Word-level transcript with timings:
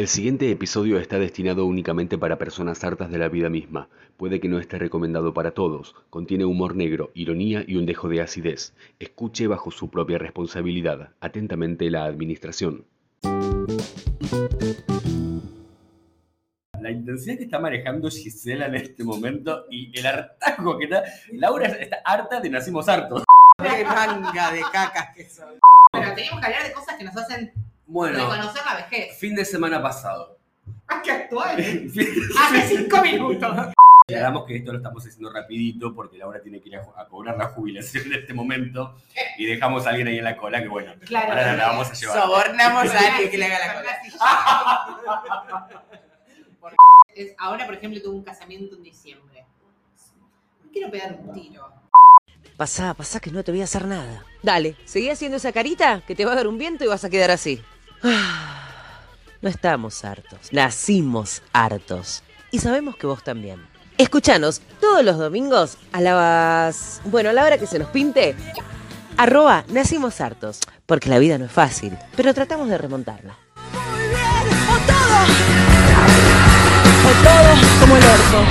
El 0.00 0.08
siguiente 0.08 0.50
episodio 0.50 0.98
está 0.98 1.18
destinado 1.18 1.66
únicamente 1.66 2.16
para 2.16 2.38
personas 2.38 2.82
hartas 2.84 3.10
de 3.10 3.18
la 3.18 3.28
vida 3.28 3.50
misma. 3.50 3.90
Puede 4.16 4.40
que 4.40 4.48
no 4.48 4.58
esté 4.58 4.78
recomendado 4.78 5.34
para 5.34 5.50
todos. 5.50 5.94
Contiene 6.08 6.46
humor 6.46 6.74
negro, 6.74 7.10
ironía 7.12 7.64
y 7.66 7.76
un 7.76 7.84
dejo 7.84 8.08
de 8.08 8.22
acidez. 8.22 8.72
Escuche 8.98 9.46
bajo 9.46 9.70
su 9.70 9.90
propia 9.90 10.16
responsabilidad. 10.16 11.10
Atentamente 11.20 11.90
la 11.90 12.06
Administración. 12.06 12.86
La 16.80 16.90
intensidad 16.90 17.36
que 17.36 17.44
está 17.44 17.58
manejando 17.58 18.08
Gisela 18.08 18.68
en 18.68 18.76
este 18.76 19.04
momento 19.04 19.66
y 19.70 19.90
el 19.98 20.06
hartazgo 20.06 20.78
que 20.78 20.84
está. 20.84 21.04
Laura 21.32 21.66
está 21.66 21.98
harta 22.06 22.40
de 22.40 22.48
nacimos 22.48 22.88
hartos. 22.88 23.22
¡Qué 23.58 23.84
manga 23.84 24.50
de 24.50 24.62
cacas 24.72 25.14
que 25.14 25.28
son! 25.28 25.60
Pero 25.92 26.14
teníamos 26.14 26.40
que 26.40 26.46
hablar 26.46 26.66
de 26.66 26.72
cosas 26.72 26.96
que 26.96 27.04
nos 27.04 27.14
hacen 27.18 27.52
Bueno, 27.92 28.18
reconocer 28.30 28.62
la 28.64 28.74
vejez. 28.76 29.18
fin 29.18 29.34
de 29.34 29.44
semana 29.44 29.82
pasado. 29.82 30.38
¡Ah, 30.86 31.00
qué 31.02 31.10
actual! 31.10 31.56
Fin- 31.92 32.08
Hace 32.38 32.76
cinco 32.76 33.02
minutos. 33.02 33.56
Aclaramos 34.06 34.44
que 34.46 34.56
esto 34.56 34.70
lo 34.72 34.78
estamos 34.78 35.04
haciendo 35.06 35.32
rapidito 35.32 35.92
porque 35.94 36.16
Laura 36.18 36.40
tiene 36.40 36.60
que 36.60 36.68
ir 36.68 36.76
a, 36.76 37.04
cobrar 37.06 37.36
la 37.36 37.46
jubilación 37.48 38.06
en 38.06 38.14
este 38.20 38.32
momento 38.34 38.96
y 39.38 39.46
dejamos 39.46 39.86
a 39.86 39.90
alguien 39.90 40.08
ahí 40.08 40.18
en 40.18 40.24
la 40.24 40.36
cola 40.36 40.62
que 40.62 40.68
bueno, 40.68 40.92
Claro. 41.04 41.28
ahora 41.32 41.54
la 41.56 41.66
vamos 41.68 41.90
a 41.90 41.94
llevar. 41.94 42.20
Sobornamos 42.20 42.94
a 42.94 42.98
alguien 42.98 43.30
que 43.30 43.38
le 43.38 43.46
haga 43.46 43.66
la 43.66 43.74
cola. 43.74 43.90
Es- 47.14 47.34
ahora, 47.38 47.66
por 47.66 47.74
ejemplo, 47.74 48.00
tuve 48.00 48.14
un 48.14 48.22
casamiento 48.22 48.76
en 48.76 48.82
diciembre. 48.84 49.44
Quiero 50.72 50.90
pegar 50.92 51.18
un 51.20 51.32
tiro. 51.32 51.68
Pasá, 52.56 52.94
pasá 52.94 53.18
que 53.20 53.30
no 53.32 53.42
te 53.42 53.50
voy 53.50 53.60
a 53.62 53.64
hacer 53.64 53.84
nada. 53.86 54.24
Dale, 54.42 54.76
seguí 54.84 55.10
haciendo 55.10 55.36
esa 55.38 55.50
carita 55.52 56.02
que 56.06 56.14
te 56.14 56.24
va 56.24 56.32
a 56.32 56.36
dar 56.36 56.46
un 56.46 56.56
viento 56.58 56.84
y 56.84 56.86
vas 56.88 57.04
a 57.04 57.10
quedar 57.10 57.30
así. 57.32 57.60
Ah, 58.02 59.02
No 59.42 59.48
estamos 59.48 60.04
hartos, 60.04 60.52
nacimos 60.52 61.42
hartos. 61.52 62.22
Y 62.50 62.58
sabemos 62.58 62.96
que 62.96 63.06
vos 63.06 63.22
también. 63.22 63.64
Escuchanos 63.98 64.60
todos 64.80 65.04
los 65.04 65.18
domingos 65.18 65.76
a 65.92 66.00
las... 66.00 67.00
Bueno, 67.04 67.30
a 67.30 67.32
la 67.32 67.44
hora 67.44 67.58
que 67.58 67.66
se 67.66 67.78
nos 67.78 67.88
pinte. 67.88 68.34
Arroba 69.16 69.64
nacimos 69.68 70.20
hartos. 70.20 70.60
Porque 70.86 71.08
la 71.08 71.18
vida 71.18 71.38
no 71.38 71.44
es 71.44 71.52
fácil, 71.52 71.96
pero 72.16 72.34
tratamos 72.34 72.68
de 72.68 72.78
remontarla. 72.78 73.36
O 77.06 77.12
todo 77.22 77.80
como 77.80 77.96
el 77.96 78.02
orco. 78.04 78.44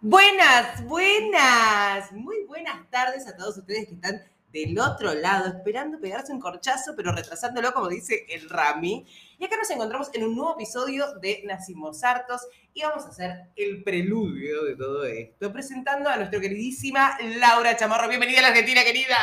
Buenas, 0.00 0.84
buenas, 0.86 2.12
muy 2.12 2.44
buenas 2.46 2.88
tardes 2.90 3.26
a 3.26 3.36
todos 3.36 3.58
ustedes 3.58 3.88
que 3.88 3.94
están 3.94 4.22
del 4.52 4.78
otro 4.78 5.14
lado, 5.14 5.48
esperando 5.48 6.00
pegarse 6.00 6.32
un 6.32 6.40
corchazo, 6.40 6.94
pero 6.96 7.12
retrasándolo, 7.12 7.72
como 7.72 7.88
dice 7.88 8.26
el 8.28 8.48
Rami. 8.48 9.06
Y 9.38 9.44
acá 9.44 9.56
nos 9.56 9.70
encontramos 9.70 10.10
en 10.14 10.24
un 10.24 10.36
nuevo 10.36 10.54
episodio 10.54 11.14
de 11.20 11.42
Nacimos 11.44 12.02
Hartos 12.02 12.46
y 12.72 12.82
vamos 12.82 13.04
a 13.04 13.08
hacer 13.08 13.46
el 13.56 13.82
preludio 13.82 14.64
de 14.64 14.76
todo 14.76 15.04
esto, 15.04 15.52
presentando 15.52 16.08
a 16.08 16.16
nuestra 16.16 16.40
queridísima 16.40 17.16
Laura 17.38 17.76
Chamarro. 17.76 18.08
Bienvenida 18.08 18.38
a 18.38 18.42
la 18.42 18.48
Argentina, 18.48 18.82
querida. 18.84 19.16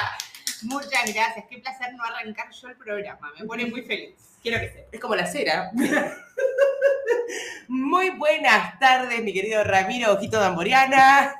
Muchas 0.63 1.13
gracias. 1.13 1.45
Qué 1.49 1.57
placer 1.57 1.93
no 1.93 2.03
arrancar 2.03 2.51
yo 2.51 2.69
el 2.69 2.77
programa. 2.77 3.31
Me 3.39 3.45
pone 3.45 3.65
muy 3.65 3.81
feliz. 3.81 4.15
Quiero 4.41 4.59
que 4.59 4.69
sepa. 4.69 4.89
Es 4.91 4.99
como 4.99 5.15
la 5.15 5.25
cera. 5.25 5.71
Muy 7.67 8.11
buenas 8.11 8.77
tardes, 8.79 9.23
mi 9.23 9.33
querido 9.33 9.63
Ramiro 9.63 10.13
Ojito 10.13 10.39
Damboriana. 10.39 11.33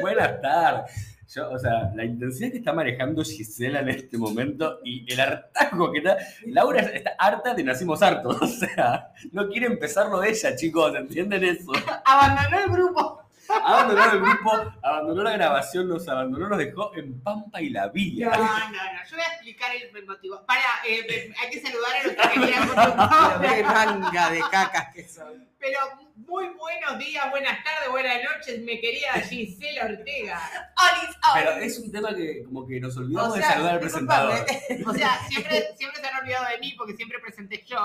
Buenas 0.00 0.40
tardes. 0.40 1.15
Yo, 1.34 1.50
o 1.50 1.58
sea, 1.58 1.92
la 1.94 2.04
intensidad 2.04 2.52
que 2.52 2.58
está 2.58 2.72
manejando 2.72 3.24
Gisela 3.24 3.80
en 3.80 3.88
este 3.88 4.16
momento 4.16 4.78
y 4.84 5.12
el 5.12 5.18
hartazgo 5.20 5.90
que 5.90 5.98
está. 5.98 6.16
Laura 6.46 6.80
está 6.80 7.16
harta 7.18 7.54
de 7.54 7.64
nacimos 7.64 8.02
hartos. 8.02 8.36
O 8.46 8.46
sea, 8.46 9.12
no 9.32 9.48
quiere 9.48 9.66
empezarlo 9.66 10.22
ella, 10.22 10.54
chicos, 10.56 10.94
¿entienden 10.94 11.44
eso? 11.44 11.72
Abandonó 12.04 12.64
el 12.64 12.70
grupo. 12.70 13.25
Abandonó 13.48 14.12
el 14.12 14.20
grupo, 14.20 14.72
abandonó 14.82 15.22
la 15.22 15.32
grabación, 15.32 15.88
nos 15.88 16.08
abandonó, 16.08 16.48
nos 16.48 16.58
dejó 16.58 16.94
en 16.96 17.20
Pampa 17.20 17.60
y 17.60 17.70
la 17.70 17.86
No, 17.86 17.92
Vía. 17.92 18.28
no, 18.30 18.36
no. 18.36 19.04
Yo 19.10 19.16
voy 19.16 19.24
a 19.24 19.32
explicar 19.34 19.70
el 19.76 20.06
motivo. 20.06 20.44
Para, 20.46 20.60
eh, 20.86 21.32
hay 21.40 21.50
que 21.50 21.60
saludar 21.60 21.96
a 21.96 22.02
nuestra 22.02 22.30
querida 22.30 22.58
conductora. 22.66 23.54
Qué 23.54 23.62
manga 23.62 24.30
de 24.30 24.40
cacas 24.50 24.94
que 24.94 25.08
son. 25.08 25.48
Pero 25.58 25.78
muy 26.16 26.48
buenos 26.50 26.98
días, 26.98 27.30
buenas 27.30 27.62
tardes, 27.64 27.90
buenas 27.90 28.18
noches, 28.22 28.60
mi 28.60 28.80
querida 28.80 29.12
Gisela 29.14 29.86
Ortega. 29.86 30.40
Olis, 30.76 31.16
Pero 31.34 31.50
es 31.52 31.78
un 31.78 31.90
tema 31.90 32.14
que 32.14 32.44
como 32.44 32.66
que 32.66 32.80
nos 32.80 32.96
olvidamos 32.96 33.32
O 33.32 33.36
de 33.36 33.42
saludar 33.42 33.74
al 33.74 33.80
presentador. 33.80 34.46
O 34.86 34.92
sea, 34.92 35.18
siempre, 35.28 35.74
siempre 35.76 36.00
se 36.00 36.06
han 36.06 36.16
olvidado 36.22 36.46
de 36.50 36.58
mí 36.58 36.74
porque 36.76 36.94
siempre 36.94 37.18
presenté 37.20 37.64
yo. 37.66 37.78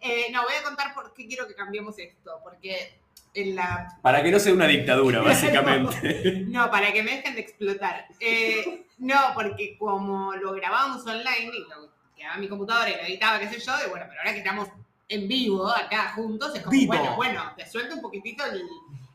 Eh, 0.00 0.28
no, 0.32 0.44
voy 0.44 0.54
a 0.54 0.62
contar 0.62 0.94
por 0.94 1.12
qué 1.12 1.26
quiero 1.26 1.46
que 1.46 1.54
cambiemos 1.54 1.98
esto. 1.98 2.40
Porque 2.42 3.00
en 3.34 3.56
la. 3.56 3.98
Para 4.02 4.22
que 4.22 4.30
no 4.30 4.38
sea 4.38 4.52
una 4.52 4.66
dictadura, 4.66 5.20
básicamente. 5.22 6.44
No, 6.46 6.70
para 6.70 6.92
que 6.92 7.02
me 7.02 7.16
dejen 7.16 7.34
de 7.34 7.40
explotar. 7.40 8.06
Eh, 8.20 8.86
no, 8.98 9.18
porque 9.34 9.76
como 9.78 10.34
lo 10.34 10.52
grabábamos 10.52 11.06
online 11.06 11.50
y 11.54 11.60
lo 11.60 11.90
quedaba 12.16 12.34
en 12.34 12.40
mi 12.40 12.48
computadora 12.48 12.90
y 12.90 12.96
lo 12.96 13.02
editaba, 13.02 13.38
qué 13.38 13.48
sé 13.48 13.60
yo, 13.60 13.72
y 13.86 13.90
bueno, 13.90 14.06
pero 14.08 14.20
ahora 14.20 14.32
que 14.32 14.38
estamos 14.38 14.68
en 15.08 15.26
vivo 15.26 15.68
acá 15.68 16.12
juntos, 16.14 16.54
es 16.54 16.62
como, 16.62 16.72
Vivo. 16.72 16.92
bueno, 16.94 17.16
bueno, 17.16 17.54
te 17.56 17.68
suelto 17.68 17.94
un 17.96 18.02
poquitito 18.02 18.44
el. 18.46 18.62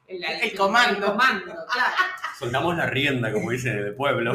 El, 0.08 0.24
El 0.24 0.56
comando. 0.56 1.00
El 1.00 1.04
comando, 1.04 1.46
claro. 1.72 1.96
Soltamos 2.38 2.78
la 2.78 2.86
rienda, 2.86 3.32
como 3.32 3.50
dicen 3.50 3.80
en 3.80 3.86
el 3.86 3.96
pueblo. 3.96 4.34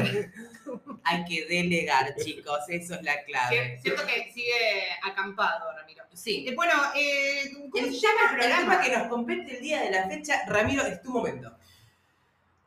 Hay 1.05 1.25
que 1.25 1.47
delegar, 1.47 2.15
chicos, 2.17 2.59
eso 2.69 2.95
es 2.95 3.03
la 3.03 3.23
clave. 3.25 3.79
Siento 3.81 4.05
que 4.05 4.33
sigue 4.33 4.87
acampado, 5.05 5.71
Ramiro. 5.77 5.90
Sí. 6.23 6.45
Eh, 6.47 6.55
Bueno, 6.55 6.73
eh, 6.95 7.51
¿cómo 7.71 7.87
El 7.87 7.95
se 7.95 8.01
llama 8.01 8.21
el 8.31 8.37
programa? 8.39 8.81
que 8.83 8.97
nos 8.97 9.09
compete 9.09 9.57
el 9.57 9.63
día 9.63 9.83
de 9.83 9.91
la 9.91 10.07
fecha, 10.09 10.45
Ramiro, 10.47 10.83
es 10.83 11.01
tu 11.03 11.11
momento. 11.13 11.57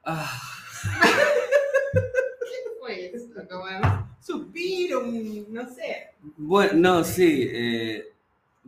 Ah, 0.03 0.41
¿Qué 1.81 2.79
fue 2.79 3.11
eso? 3.13 3.47
Como 3.49 3.63
un 3.65 4.15
suspiro, 4.19 5.01
un, 5.01 5.53
no 5.53 5.67
sé. 5.69 6.09
bueno, 6.37 6.73
no, 6.75 7.03
sí. 7.03 7.47
eh, 7.51 8.07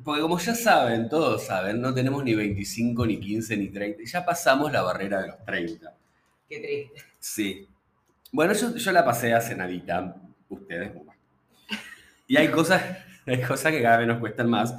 porque 0.03 0.21
como 0.21 0.37
ya 0.37 0.53
saben, 0.53 1.09
todos 1.09 1.45
saben, 1.45 1.81
no 1.81 1.93
tenemos 1.93 2.23
ni 2.23 2.35
25, 2.35 3.05
ni 3.07 3.19
15, 3.19 3.57
ni 3.57 3.69
30. 3.69 4.03
Ya 4.05 4.23
pasamos 4.25 4.71
la 4.71 4.81
barrera 4.83 5.21
de 5.21 5.27
los 5.29 5.45
30. 5.45 5.93
Qué 6.47 6.59
triste. 6.59 7.01
Sí. 7.19 7.67
Bueno, 8.31 8.53
yo, 8.53 8.75
yo 8.75 8.91
la 8.91 9.03
pasé 9.03 9.33
hace 9.33 9.55
nadita. 9.55 10.15
Ustedes, 10.49 10.93
bueno. 10.93 11.11
Y 12.27 12.37
hay 12.37 12.49
cosas, 12.49 12.81
hay 13.25 13.41
cosas 13.41 13.71
que 13.71 13.81
cada 13.81 13.97
vez 13.97 14.07
nos 14.07 14.19
cuestan 14.19 14.49
más. 14.49 14.73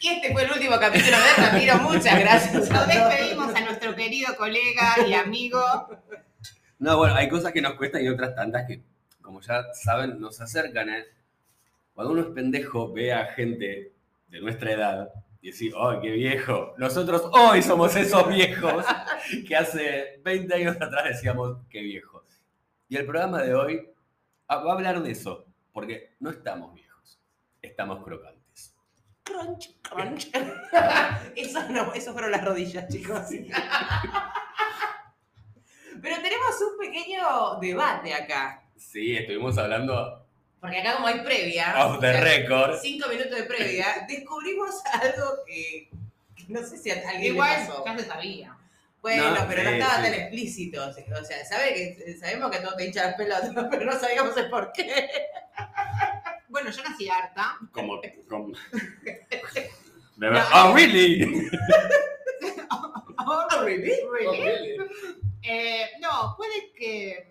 Y 0.00 0.08
este 0.08 0.32
fue 0.32 0.44
el 0.44 0.52
último 0.52 0.78
capítulo 0.78 1.16
de 1.16 1.42
Ramiro. 1.42 1.78
Muchas 1.78 2.20
gracias. 2.20 2.70
Nos 2.70 2.86
despedimos 2.86 3.54
a 3.54 3.60
nuestro 3.60 3.94
querido 3.94 4.36
colega 4.36 4.96
y 5.06 5.14
amigo. 5.14 5.60
No, 6.78 6.98
bueno, 6.98 7.14
hay 7.14 7.28
cosas 7.28 7.52
que 7.52 7.62
nos 7.62 7.74
cuestan 7.74 8.04
y 8.04 8.08
otras 8.08 8.34
tantas 8.34 8.66
que, 8.66 8.82
como 9.22 9.40
ya 9.40 9.64
saben, 9.72 10.20
nos 10.20 10.40
acercan. 10.40 10.90
¿eh? 10.90 11.04
Cuando 11.94 12.12
uno 12.12 12.22
es 12.22 12.28
pendejo, 12.28 12.92
ve 12.92 13.14
a 13.14 13.26
gente 13.32 13.92
de 14.28 14.40
nuestra 14.40 14.72
edad 14.72 15.08
y 15.40 15.48
decir, 15.48 15.72
¡ay, 15.78 15.98
qué 16.02 16.10
viejo! 16.10 16.74
Nosotros 16.76 17.22
hoy 17.32 17.62
somos 17.62 17.96
esos 17.96 18.28
viejos 18.28 18.84
que 19.48 19.56
hace 19.56 20.20
20 20.22 20.54
años 20.54 20.76
atrás 20.76 21.04
decíamos, 21.08 21.58
qué 21.70 21.80
viejo. 21.80 22.24
Y 22.88 22.96
el 22.96 23.06
programa 23.06 23.42
de 23.42 23.54
hoy 23.54 23.88
va 24.50 24.56
a 24.56 24.72
hablar 24.72 25.02
de 25.02 25.10
eso, 25.10 25.46
porque 25.72 26.14
no 26.20 26.30
estamos 26.30 26.74
viejos, 26.74 26.85
estamos 27.66 28.02
crocantes. 28.04 28.74
Crunch, 29.22 29.70
crunch. 29.82 30.30
Eso 31.36 31.68
no, 31.68 31.92
eso 31.94 32.12
fueron 32.12 32.30
las 32.30 32.44
rodillas, 32.44 32.86
chicos. 32.88 33.22
Pero 36.02 36.16
tenemos 36.22 36.60
un 36.60 36.78
pequeño 36.78 37.58
debate 37.60 38.14
acá. 38.14 38.62
Sí, 38.76 39.16
estuvimos 39.16 39.56
hablando 39.58 40.26
Porque 40.60 40.78
acá 40.80 40.94
como 40.96 41.06
hay 41.08 41.20
previa, 41.20 41.74
off 41.86 42.00
the 42.00 42.12
record. 42.20 42.78
cinco 42.80 43.08
minutos 43.08 43.36
de 43.36 43.42
previa, 43.44 43.86
descubrimos 44.08 44.74
algo 44.92 45.38
que, 45.46 45.88
que 46.36 46.44
no 46.48 46.62
sé 46.62 46.76
si 46.78 46.90
a 46.90 46.94
alguien 46.94 47.20
le 47.20 47.26
Igual 47.28 47.66
pasó. 47.66 47.84
ya 47.84 47.98
se 47.98 48.04
sabía. 48.04 48.56
Bueno, 49.02 49.30
No, 49.30 49.46
pero 49.48 49.62
no 49.62 49.70
estaba 49.70 49.96
sí. 49.96 50.02
tan 50.02 50.14
explícito. 50.14 50.86
O 50.88 50.92
sea, 51.24 51.44
sabe 51.46 51.74
que, 51.74 52.16
sabemos 52.18 52.50
que 52.50 52.58
todo 52.58 52.74
te 52.76 52.86
hincha 52.86 53.04
las 53.06 53.14
pelotas, 53.14 53.50
pero 53.70 53.84
no 53.86 53.92
sabíamos 53.98 54.36
el 54.36 54.50
por 54.50 54.72
qué. 54.72 55.08
Bueno, 56.56 56.70
yo 56.70 56.82
nací 56.84 57.06
harta. 57.06 57.58
Como, 57.70 58.00
como... 58.30 58.54
De 60.16 60.30
ver- 60.30 60.42
¡Oh, 60.54 60.74
really! 60.74 61.50
Oh, 63.18 63.62
really? 63.62 63.92
Really? 64.10 64.76
Eh, 65.42 65.84
no, 66.00 66.32
puede 66.34 66.72
que. 66.74 67.30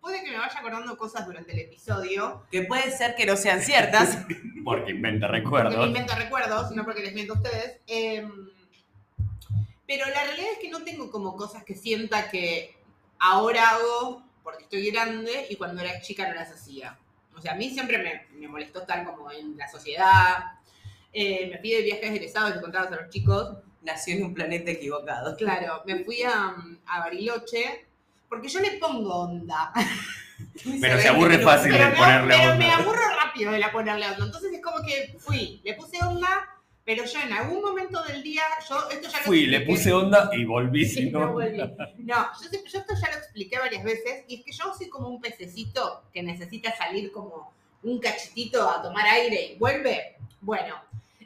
Puede 0.00 0.22
que 0.22 0.30
me 0.30 0.38
vaya 0.38 0.56
acordando 0.56 0.96
cosas 0.96 1.26
durante 1.26 1.50
el 1.52 1.58
episodio. 1.58 2.46
Que 2.52 2.62
puede 2.62 2.92
ser 2.92 3.16
que 3.16 3.26
no 3.26 3.36
sean 3.36 3.60
ciertas. 3.60 4.18
Porque 4.64 4.92
inventa 4.92 5.26
Porque 5.26 5.40
me 5.40 5.44
recuerdos. 5.44 5.86
invento 5.88 6.14
recuerdos, 6.14 6.70
no 6.70 6.84
porque 6.84 7.02
les 7.02 7.12
miento 7.12 7.32
a 7.32 7.36
ustedes. 7.38 7.80
Em, 7.88 8.30
pero 9.84 10.06
la 10.06 10.22
realidad 10.26 10.52
es 10.52 10.58
que 10.60 10.70
no 10.70 10.84
tengo 10.84 11.10
como 11.10 11.34
cosas 11.34 11.64
que 11.64 11.74
sienta 11.74 12.30
que 12.30 12.76
ahora 13.18 13.70
hago 13.70 14.22
porque 14.44 14.62
estoy 14.62 14.88
grande 14.92 15.48
y 15.50 15.56
cuando 15.56 15.82
era 15.82 16.00
chica 16.02 16.28
no 16.28 16.34
las 16.34 16.52
hacía. 16.52 16.96
O 17.40 17.42
sea, 17.42 17.52
a 17.52 17.56
mí 17.56 17.70
siempre 17.70 17.96
me, 17.96 18.38
me 18.38 18.48
molestó 18.48 18.80
estar 18.82 19.02
como 19.06 19.32
en 19.32 19.56
la 19.56 19.66
sociedad. 19.66 20.44
Eh, 21.10 21.48
me 21.50 21.58
fui 21.58 21.70
de 21.70 21.80
viajes 21.80 22.10
egresados, 22.10 22.54
le 22.54 22.60
contabas 22.60 22.92
a 22.92 22.96
los 22.96 23.08
chicos. 23.08 23.56
Nació 23.80 24.14
en 24.16 24.24
un 24.24 24.34
planeta 24.34 24.70
equivocado. 24.70 25.34
Claro, 25.36 25.82
me 25.86 26.04
fui 26.04 26.22
a, 26.22 26.54
a 26.86 26.98
Bariloche 27.00 27.86
porque 28.28 28.48
yo 28.48 28.60
le 28.60 28.72
pongo 28.72 29.22
onda. 29.22 29.72
Pero 30.82 30.98
se 30.98 31.08
aburre 31.08 31.38
fácil 31.38 31.72
Pero, 31.72 31.86
de 31.86 31.96
ponerle 31.96 32.34
pero 32.36 32.56
me 32.56 32.64
onda. 32.66 32.76
aburro 32.76 33.02
rápido 33.24 33.52
de 33.52 33.58
la 33.58 33.72
ponerle 33.72 34.06
onda. 34.06 34.26
Entonces 34.26 34.52
es 34.52 34.60
como 34.62 34.84
que 34.84 35.16
fui, 35.18 35.62
le 35.64 35.74
puse 35.74 35.98
onda, 36.04 36.28
pero 36.90 37.04
yo 37.04 37.20
en 37.20 37.32
algún 37.32 37.62
momento 37.62 38.02
del 38.02 38.20
día, 38.20 38.42
yo 38.68 38.76
esto 38.90 39.08
ya 39.08 39.18
lo 39.18 39.24
Fui, 39.24 39.46
le 39.46 39.60
puse 39.60 39.92
onda 39.92 40.28
y 40.32 40.44
volví 40.44 40.84
Sí, 40.84 40.94
sin 41.02 41.12
no 41.12 41.32
volví. 41.32 41.56
No, 41.98 42.16
yo, 42.42 42.78
esto 42.80 42.94
ya 43.00 43.12
lo 43.12 43.18
expliqué 43.18 43.60
varias 43.60 43.84
veces 43.84 44.24
y 44.26 44.40
es 44.40 44.44
que 44.44 44.50
yo 44.50 44.74
soy 44.76 44.88
como 44.88 45.06
un 45.06 45.20
pececito 45.20 46.02
que 46.12 46.20
necesita 46.20 46.76
salir 46.76 47.12
como 47.12 47.52
un 47.84 48.00
cachitito 48.00 48.68
a 48.68 48.82
tomar 48.82 49.06
aire 49.06 49.52
y 49.52 49.56
vuelve. 49.56 50.16
Bueno, 50.40 50.82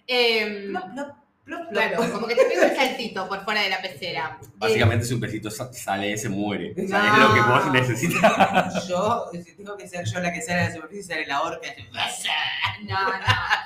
em, 0.07 0.69
Plop, 0.69 0.93
plop, 0.93 1.17
plop, 1.45 1.61
plop. 1.69 1.71
claro, 1.73 2.13
como 2.13 2.27
que 2.27 2.35
te 2.35 2.45
pego 2.47 2.63
el 2.63 2.75
saltito 2.77 3.29
por 3.29 3.45
fuera 3.45 3.63
de 3.63 3.69
la 3.71 3.81
pecera. 3.83 4.39
Básicamente 4.57 5.05
si 5.05 5.15
un 5.15 5.21
pesito 5.21 5.51
sa- 5.51 5.73
sale, 5.73 6.17
se 6.17 6.29
muere. 6.29 6.73
O 6.73 6.89
sea, 6.89 6.99
No. 7.03 7.13
es 7.15 7.19
lo 7.21 7.35
que 7.35 7.41
vos 7.43 7.73
necesitas. 7.73 8.89
Yo, 8.89 9.31
si 9.33 9.55
tengo 9.57 9.77
que 9.77 9.87
ser 9.89 10.05
yo 10.07 10.21
la 10.21 10.33
que 10.33 10.41
sale 10.43 10.61
a 10.61 10.69
la 10.69 10.75
superficie, 10.75 11.15
sale 11.15 11.27
la 11.27 11.43
orca. 11.43 11.67
y 11.69 11.81
Eh, 11.83 12.85
no, 12.89 12.99
no. 13.09 13.17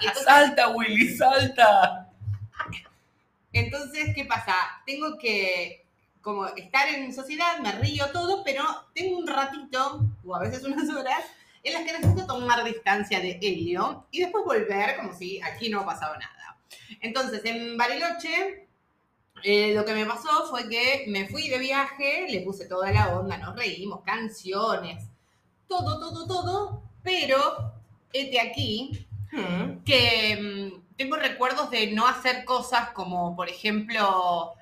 Entonces, 0.01 0.25
¡Salta, 0.25 0.69
Willy, 0.71 1.17
salta! 1.17 2.09
Entonces, 3.53 4.11
¿qué 4.15 4.25
pasa? 4.25 4.55
Tengo 4.87 5.17
que 5.19 5.85
como 6.21 6.47
estar 6.47 6.87
en 6.89 7.15
sociedad, 7.15 7.59
me 7.63 7.73
río 7.73 8.07
todo, 8.13 8.43
pero 8.45 8.63
tengo 8.95 9.19
un 9.19 9.27
ratito, 9.27 10.05
o 10.27 10.35
a 10.37 10.41
veces 10.41 10.63
unas 10.65 10.89
horas, 10.91 11.25
en 11.63 11.73
las 11.73 11.83
que 11.85 11.93
necesito 11.93 12.27
tomar 12.27 12.63
distancia 12.65 13.19
de 13.21 13.39
Helio 13.41 14.07
y 14.11 14.21
después 14.21 14.45
volver 14.45 14.97
como 14.97 15.15
si 15.15 15.41
aquí 15.43 15.71
no 15.71 15.81
ha 15.81 15.87
pasado 15.87 16.15
nada. 16.15 16.35
Entonces, 17.01 17.43
en 17.45 17.77
Bariloche, 17.77 18.69
eh, 19.43 19.73
lo 19.75 19.85
que 19.85 19.95
me 19.95 20.07
pasó 20.07 20.47
fue 20.51 20.69
que 20.69 21.05
me 21.09 21.29
fui 21.29 21.49
de 21.49 21.59
viaje, 21.59 22.27
le 22.29 22.41
puse 22.41 22.67
toda 22.67 22.91
la 22.93 23.19
onda, 23.19 23.37
nos 23.39 23.57
reímos, 23.57 24.03
canciones, 24.03 25.05
todo, 25.69 25.99
todo, 26.01 26.27
todo, 26.27 26.83
pero 27.03 27.73
este 28.13 28.41
aquí 28.41 29.07
Hmm. 29.31 29.85
que 29.85 30.71
mm, 30.73 30.97
tengo 30.97 31.17
recuerdos 31.17 31.71
de 31.71 31.89
no 31.93 32.07
hacer 32.07 32.45
cosas 32.45 32.91
como, 32.91 33.37
por 33.37 33.49
ejemplo, 33.49 34.55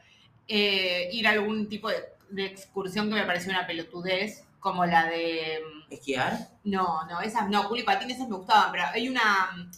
eh, 0.49 1.09
ir 1.13 1.27
a 1.29 1.33
algún 1.33 1.69
tipo 1.69 1.89
de, 1.89 2.03
de 2.31 2.47
excursión 2.47 3.09
que 3.09 3.15
me 3.15 3.25
pareció 3.25 3.51
una 3.51 3.67
pelotudez, 3.67 4.45
como 4.61 4.85
la 4.85 5.07
de... 5.07 5.61
mm, 5.89 5.93
¿Esquiar? 5.93 6.49
No, 6.65 7.07
no, 7.07 7.21
esas 7.21 7.49
no, 7.49 7.63
Juli 7.65 7.85
Patín, 7.85 8.11
esas 8.11 8.29
me 8.29 8.37
gustaban, 8.37 8.73
pero 8.73 8.85
hay 8.93 9.09
una, 9.09 9.51
mm, 9.57 9.71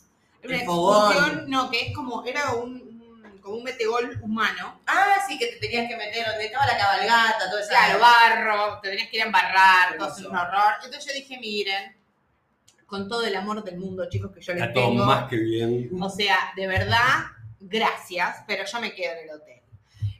una 0.45 0.57
El 0.57 0.65
fogón. 0.67 1.45
no, 1.51 1.71
que 1.71 1.87
es 1.89 1.95
como, 1.95 2.25
era 2.25 2.53
un, 2.53 2.73
un- 2.73 3.39
como 3.41 3.57
un 3.57 3.65
metegol 3.65 4.19
humano. 4.23 4.81
Ah, 4.87 5.17
sí, 5.29 5.39
que 5.39 5.47
te 5.47 5.57
tenías 5.57 5.89
que 5.89 5.97
meter 5.97 6.27
donde 6.27 6.47
estaba 6.47 6.67
la 6.67 6.77
cabalgata, 6.79 7.51
todo 7.51 7.59
eso. 7.59 7.69
Claro, 7.71 7.99
barro, 8.01 8.81
te 8.81 8.91
tenías 8.91 9.09
que 9.09 9.17
ir 9.17 9.23
a 9.23 9.27
embarrar, 9.27 9.97
todo 9.99 10.09
es 10.17 10.19
un 10.25 10.37
horror. 10.37 10.75
Entonces 10.85 11.07
yo 11.07 11.13
dije, 11.15 11.39
miren, 11.41 11.97
con 12.87 13.09
todo 13.09 13.25
el 13.25 13.35
amor 13.37 13.63
del 13.65 13.79
mundo, 13.79 14.09
chicos, 14.09 14.31
que 14.35 14.41
yo 14.41 14.53
les 14.55 14.63
Está 14.63 14.73
todo 14.75 14.91
tengo, 14.91 15.05
más 15.05 15.29
que 15.29 15.37
bien. 15.37 15.91
O 16.01 16.09
sea, 16.09 16.53
de 16.57 16.67
verdad, 16.67 17.25
gracias, 17.61 18.45
pero 18.47 18.65
yo 18.65 18.81
me 18.81 18.95
quedo 18.95 19.13
en 19.13 19.29
el 19.29 19.35
hotel. 19.37 19.61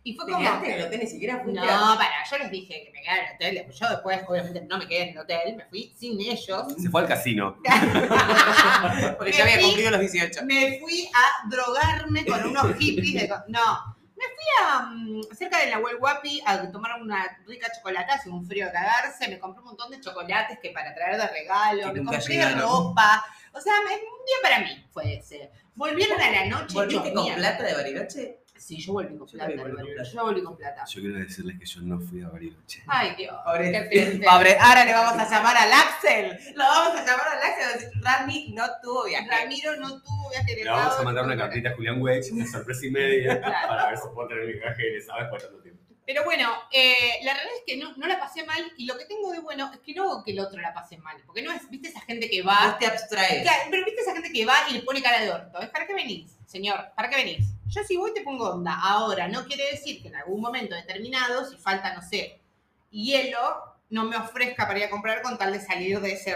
Y 0.09 0.15
fue 0.15 0.25
¿Te 0.27 0.33
como. 0.33 0.45
quedaste 0.45 0.67
en 0.73 0.79
el 0.81 0.87
hotel? 0.87 1.01
Ni 1.01 1.07
siquiera 1.07 1.41
fuiste 1.43 1.61
No, 1.61 1.67
para, 1.67 2.11
yo 2.31 2.39
les 2.39 2.51
dije 2.51 2.83
que 2.85 2.91
me 2.93 3.03
quedara 3.03 3.21
en 3.23 3.29
el 3.29 3.35
hotel. 3.35 3.73
Yo 3.79 3.89
después, 3.91 4.21
obviamente, 4.27 4.61
no 4.63 4.79
me 4.79 4.87
quedé 4.89 5.03
en 5.03 5.09
el 5.11 5.19
hotel, 5.19 5.57
me 5.57 5.65
fui 5.67 5.93
sin 5.99 6.21
ellos. 6.21 6.65
Se 6.79 6.89
fue 6.89 7.03
al 7.03 7.09
casino. 7.09 7.57
Porque 9.19 9.33
ya 9.33 9.43
había 9.45 9.57
Me 9.57 9.61
fui- 9.63 9.65
cumplido 9.71 9.91
los 9.91 10.01
18. 10.01 10.45
Me 10.45 10.79
fui 10.81 11.11
a 11.15 11.49
drogarme 11.49 12.25
con 12.25 12.45
unos 12.47 12.77
hippies 12.77 13.23
de. 13.23 13.29
No, 13.49 13.97
me 14.17 14.25
fui 14.25 14.47
a. 14.67 14.81
mm, 14.83 15.21
cerca 15.37 15.59
de 15.59 15.71
la 15.71 15.79
Guapi 15.79 16.43
a 16.47 16.71
tomar 16.71 17.01
una 17.01 17.39
rica 17.47 17.69
chocolate, 17.77 18.13
hace 18.13 18.31
un 18.31 18.47
frío 18.47 18.67
de 18.67 18.73
cagarse. 18.73 19.29
Me 19.29 19.39
compré 19.39 19.61
un 19.61 19.67
montón 19.67 19.91
de 19.91 20.01
chocolates 20.01 20.59
que 20.61 20.71
para 20.71 20.95
traer 20.95 21.17
de 21.21 21.27
regalo. 21.29 21.93
Que 21.93 22.01
Me 22.01 22.07
compré 22.07 22.35
llegaron. 22.35 22.61
ropa. 22.61 23.25
O 23.53 23.61
sea, 23.61 23.75
me- 23.87 23.95
un 23.95 24.25
día 24.27 24.37
para 24.43 24.61
mí 24.61 24.85
fue 24.91 25.15
ese. 25.17 25.51
Volvieron 25.75 26.21
a 26.21 26.31
la 26.31 26.45
noche. 26.47 26.75
¿Volviste 26.75 27.13
con 27.13 27.35
plata 27.35 27.63
de 27.63 27.75
Bariloche? 27.75 28.38
Sí, 28.59 28.81
yo 28.81 28.93
volví 28.93 29.17
con 29.17 29.27
Yo 29.27 29.33
plata. 29.39 29.53
volví. 29.57 29.95
Yo 30.13 30.23
volví 30.25 30.43
con 30.43 30.57
plata. 30.57 30.85
Yo 30.85 31.01
quiero 31.01 31.19
decirles 31.19 31.59
que 31.59 31.65
yo 31.67 31.81
no 31.83 32.01
fui 32.01 32.23
a 32.23 32.29
Bariloche. 32.29 32.83
Ay, 32.87 33.15
Dios. 33.17 33.35
Pobre, 33.45 33.71
qué 33.73 33.81
triste. 33.83 34.27
pobre. 34.27 34.57
Ahora 34.61 34.85
le 34.85 34.93
vamos 34.93 35.13
a 35.23 35.31
llamar 35.31 35.57
al 35.57 35.73
Axel. 35.73 36.39
Lo 36.55 36.65
vamos 36.65 37.01
a 37.01 37.05
llamar 37.07 37.29
al 37.29 37.43
Axel. 37.43 37.91
Rami 38.03 38.53
no 38.55 38.65
tuvo 38.83 39.05
viaje. 39.07 39.29
Ramiro 39.31 39.77
no 39.77 40.03
tuvo 40.03 40.31
viaje 40.31 40.57
Le 40.57 40.65
vamos 40.71 40.99
a 40.99 41.03
mandar 41.03 41.25
una 41.25 41.37
cartita 41.37 41.71
a 41.71 41.75
Julián 41.77 42.01
Weich, 42.03 42.33
una 42.33 42.47
sorpresa 42.47 42.85
y 42.87 42.91
media, 42.91 43.41
Claro. 43.41 43.69
para 43.69 43.89
ver 43.91 43.99
si 43.99 44.09
puedo 44.15 44.29
tener 44.29 44.47
mi 44.47 44.53
viaje, 44.55 45.01
¿sabes? 45.03 45.31
Tanto 45.31 45.59
tiempo. 45.61 45.68
Pero 46.09 46.25
bueno, 46.25 46.49
eh, 46.73 47.23
la 47.23 47.35
realidad 47.35 47.57
es 47.59 47.65
que 47.67 47.77
no, 47.77 47.95
no 47.99 48.07
la 48.07 48.19
pasé 48.19 48.43
mal 48.43 48.73
y 48.79 48.87
lo 48.87 48.97
que 48.97 49.05
tengo 49.05 49.31
de 49.31 49.41
bueno 49.41 49.71
es 49.71 49.79
que 49.81 49.93
no 49.93 50.05
hago 50.05 50.25
que 50.25 50.31
el 50.31 50.41
otro 50.41 50.59
la 50.59 50.73
pase 50.73 50.97
mal. 50.97 51.19
Porque 51.27 51.43
no 51.43 51.53
es, 51.53 51.69
viste 51.69 51.89
esa 51.89 52.01
gente 52.01 52.31
que 52.31 52.41
va. 52.41 52.67
Vos 52.67 52.79
te 52.79 52.87
abstraes. 52.87 53.43
Claro, 53.43 53.65
pero 53.71 53.85
viste 53.85 54.01
esa 54.01 54.15
gente 54.15 54.33
que 54.33 54.47
va 54.47 54.55
y 54.71 54.73
le 54.73 54.81
pone 54.81 55.03
cara 55.03 55.21
de 55.21 55.31
orto. 55.31 55.61
¿Es 55.61 55.69
para 55.69 55.87
qué 55.87 55.93
venís, 55.93 56.31
señor? 56.47 56.93
¿Para 56.97 57.11
qué 57.11 57.17
venís? 57.17 57.49
Yo 57.67 57.85
si 57.85 57.99
voy 57.99 58.15
te 58.15 58.23
pongo 58.23 58.49
onda. 58.49 58.75
Ahora, 58.81 59.29
no 59.29 59.45
quiere 59.45 59.71
decir 59.71 60.01
que 60.01 60.09
en 60.09 60.17
algún 60.17 60.41
momento 60.41 60.75
determinado, 60.75 61.45
si 61.45 61.59
falta, 61.59 61.93
no 61.93 62.01
sé, 62.01 62.41
hielo, 62.89 63.77
no 63.91 64.05
me 64.05 64.17
ofrezca 64.17 64.67
para 64.67 64.79
ir 64.79 64.87
a 64.87 64.91
comprar 64.91 65.21
con 65.21 65.37
tal 65.37 65.53
de 65.53 65.61
salir 65.61 66.01
de 66.01 66.13
ese 66.13 66.35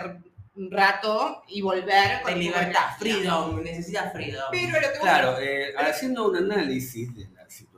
rato 0.54 1.44
y 1.48 1.62
volver 1.62 2.20
con 2.20 2.34
De 2.34 2.38
libertad, 2.38 2.90
freedom. 2.98 3.62
Necesitas 3.62 4.12
freedom. 4.12 4.48
Pero 4.50 4.80
lo 4.82 4.92
que 4.92 4.98
vos 4.98 5.00
Claro, 5.00 5.38
eh, 5.40 5.74
haciendo 5.78 6.28
un 6.28 6.36
análisis 6.36 7.14
de 7.16 7.31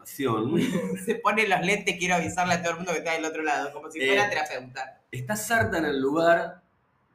situación, 0.06 0.98
Se 1.04 1.16
pone 1.16 1.46
los 1.48 1.60
lentes, 1.60 1.96
quiero 1.98 2.14
avisarle 2.16 2.54
a 2.54 2.60
todo 2.62 2.70
el 2.72 2.76
mundo 2.78 2.92
que 2.92 2.98
está 2.98 3.12
del 3.12 3.24
otro 3.24 3.42
lado, 3.42 3.72
como 3.72 3.90
si 3.90 4.00
Eh, 4.00 4.06
fuera 4.06 4.28
terapeuta. 4.28 5.00
estás 5.10 5.50
harta 5.50 5.78
en 5.78 5.84
el 5.86 6.00
lugar, 6.00 6.62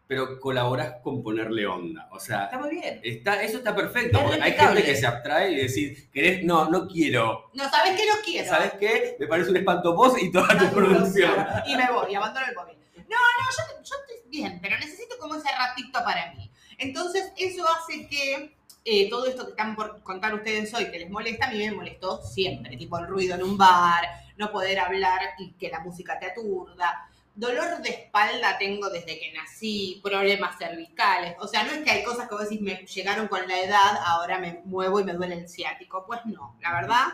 pero 0.07 0.39
colaborás 0.39 0.95
con 1.03 1.21
ponerle 1.21 1.67
onda. 1.67 2.07
O 2.11 2.19
sea, 2.19 2.45
Está 2.45 2.57
muy 2.57 2.71
bien. 2.71 2.99
está, 3.03 3.43
eso 3.43 3.59
está 3.59 3.75
perfecto, 3.75 4.17
Es 4.17 4.23
porque 4.23 4.41
hay 4.41 4.53
gente 4.53 4.83
que 4.83 4.95
se 4.95 5.05
abstrae 5.05 5.51
y 5.51 5.55
decir, 5.57 6.09
¿querés? 6.11 6.43
No, 6.43 6.67
no 6.69 6.87
quiero. 6.87 7.51
No, 7.53 7.69
¿sabes 7.69 7.91
qué? 7.95 8.07
No 8.07 8.15
quiero. 8.25 8.49
¿Sabes 8.49 8.73
qué? 8.79 9.15
Me 9.19 9.27
parece 9.27 9.51
un 9.51 9.57
espanto 9.57 9.93
vos 9.95 10.19
y 10.21 10.31
toda 10.31 10.57
tu 10.57 10.67
producción. 10.73 11.31
Y 11.67 11.75
me 11.75 11.91
voy, 11.91 12.15
abandono 12.15 12.47
el 12.47 12.55
móvil. 12.55 12.75
No, 13.07 13.17
no, 13.17 13.49
yo, 13.51 13.83
yo 13.83 13.95
estoy 14.01 14.29
bien, 14.31 14.59
pero 14.61 14.77
necesito 14.79 15.15
como 15.19 15.35
ese 15.35 15.49
ratito 15.57 15.99
para 16.03 16.31
mí. 16.33 16.49
Entonces, 16.79 17.31
eso 17.37 17.65
hace 17.69 18.07
que 18.07 18.55
eh, 18.89 19.09
todo 19.09 19.25
esto 19.27 19.45
que 19.45 19.51
están 19.51 19.75
por 19.75 20.01
contar 20.03 20.33
ustedes 20.33 20.73
hoy, 20.73 20.89
que 20.91 20.99
les 20.99 21.09
molesta, 21.09 21.47
a 21.47 21.51
mí 21.51 21.59
me 21.59 21.71
molestó 21.71 22.21
siempre. 22.23 22.75
Tipo 22.77 22.97
el 22.97 23.07
ruido 23.07 23.35
en 23.35 23.43
un 23.43 23.57
bar, 23.57 24.03
no 24.37 24.51
poder 24.51 24.79
hablar 24.79 25.19
y 25.37 25.51
que 25.51 25.69
la 25.69 25.79
música 25.81 26.17
te 26.19 26.27
aturda. 26.27 27.05
Dolor 27.35 27.81
de 27.81 27.89
espalda 27.89 28.57
tengo 28.57 28.89
desde 28.89 29.17
que 29.19 29.31
nací, 29.33 29.99
problemas 30.03 30.57
cervicales. 30.57 31.35
O 31.39 31.47
sea, 31.47 31.63
no 31.63 31.71
es 31.71 31.79
que 31.83 31.91
hay 31.91 32.03
cosas 32.03 32.27
que 32.27 32.33
vos 32.35 32.43
decís 32.43 32.59
me 32.61 32.75
llegaron 32.85 33.27
con 33.27 33.47
la 33.47 33.59
edad, 33.61 33.99
ahora 34.05 34.39
me 34.39 34.61
muevo 34.65 34.99
y 34.99 35.03
me 35.05 35.13
duele 35.13 35.35
el 35.35 35.47
ciático. 35.47 36.03
Pues 36.05 36.19
no, 36.25 36.57
la 36.61 36.73
verdad, 36.73 37.05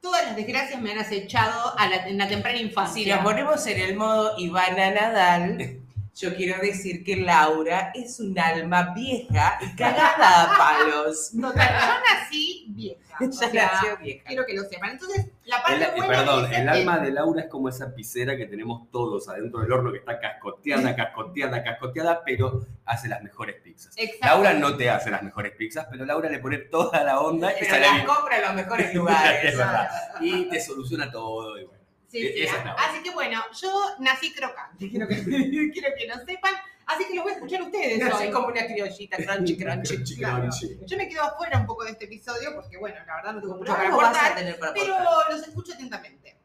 todas 0.00 0.24
las 0.24 0.36
desgracias 0.36 0.80
me 0.80 0.92
han 0.92 0.98
acechado 0.98 1.78
a 1.78 1.88
la- 1.88 2.08
en 2.08 2.18
la 2.18 2.26
temprana 2.28 2.58
infancia. 2.58 3.02
Si 3.04 3.08
nos 3.10 3.20
ponemos 3.20 3.64
en 3.66 3.80
el 3.80 3.94
modo 3.96 4.34
Ivana 4.38 4.90
Nadal, 4.90 5.80
yo 6.16 6.34
quiero 6.34 6.60
decir 6.62 7.04
que 7.04 7.16
Laura 7.16 7.92
es 7.94 8.18
un 8.20 8.38
alma 8.38 8.94
vieja 8.94 9.58
y 9.60 9.76
cagada 9.76 10.44
a 10.54 10.56
palos. 10.58 11.30
Total, 11.40 11.68
yo 11.68 11.94
nací 12.14 12.64
vieja. 12.70 13.00
o 13.20 13.24
Ya 13.24 13.32
sea, 13.32 13.48
nació 13.72 13.96
vieja. 13.98 14.24
Quiero 14.26 14.46
que 14.46 14.54
lo 14.54 14.62
sepan. 14.64 14.90
Entonces, 14.92 15.26
la 15.44 15.62
parte 15.62 15.74
El- 15.76 15.82
eh, 15.82 15.92
buena 15.96 16.06
perdón, 16.08 16.52
el 16.54 16.68
alma 16.68 16.98
de 17.00 17.10
Laura 17.12 17.42
es 17.42 17.48
como 17.48 17.68
esa 17.68 17.94
piscera 17.94 18.36
que 18.36 18.46
tenemos 18.46 18.90
todos 18.90 19.28
adentro 19.28 19.60
del 19.60 19.70
horno 19.72 19.92
que 19.92 19.98
está 19.98 20.18
cascoteada, 20.18 20.96
cascoteada, 20.96 21.62
cascoteada, 21.62 22.22
pero 22.24 22.64
hace 22.86 23.08
las 23.08 23.22
mejores 23.22 23.56
pizzas. 23.62 23.92
Exacto. 23.96 24.26
Laura 24.26 24.54
no 24.54 24.76
te 24.76 24.88
hace 24.90 25.10
las 25.10 25.22
mejores 25.22 25.52
pizzas, 25.52 25.86
pero 25.90 26.04
Laura 26.06 26.28
le 26.30 26.38
pone 26.38 26.58
toda 26.58 27.04
la 27.04 27.20
onda 27.20 27.52
y 27.52 27.56
Pero 27.60 27.70
sale 27.70 27.86
las 27.86 27.94
bien. 27.94 28.06
compra 28.06 28.36
en 28.38 28.42
los 28.42 28.54
mejores 28.54 28.94
lugares. 28.94 29.44
Es 29.52 29.56
verdad. 29.56 29.88
Y 30.20 30.48
te 30.48 30.60
soluciona 30.60 31.10
todo. 31.10 31.52
Bueno. 31.52 31.75
Sí, 32.20 32.26
E- 32.26 32.32
sí, 32.32 32.42
esa 32.42 32.58
es 32.58 32.64
la. 32.64 32.72
Así 32.72 33.02
que 33.02 33.10
bueno, 33.10 33.40
yo 33.60 33.84
nací 34.00 34.32
crocante, 34.32 34.90
quiero 34.90 35.06
que, 35.08 35.24
quiero 35.24 35.88
que 35.96 36.06
lo 36.06 36.14
sepan. 36.24 36.54
Así 36.86 37.04
que 37.08 37.16
lo 37.16 37.22
voy 37.24 37.32
a 37.32 37.34
escuchar 37.34 37.62
ustedes 37.62 37.98
No, 37.98 38.06
hoy. 38.06 38.12
soy 38.22 38.30
como 38.30 38.46
una 38.46 38.64
criollita, 38.64 39.16
crunchy, 39.16 39.56
crunchy. 39.58 40.16
Claro. 40.16 40.48
Yo 40.86 40.96
me 40.96 41.08
quedo 41.08 41.22
afuera 41.24 41.58
un 41.58 41.66
poco 41.66 41.82
de 41.84 41.90
este 41.90 42.04
episodio 42.04 42.54
porque, 42.54 42.76
bueno, 42.78 42.96
la 43.04 43.16
verdad 43.16 43.32
no 43.34 43.40
tengo 43.40 43.56
mucho 43.56 43.72
para 43.72 43.88
aportar, 43.88 44.34
pero 44.72 44.94
aportar. 44.94 45.32
los 45.32 45.48
escucho 45.48 45.72
atentamente. 45.74 46.36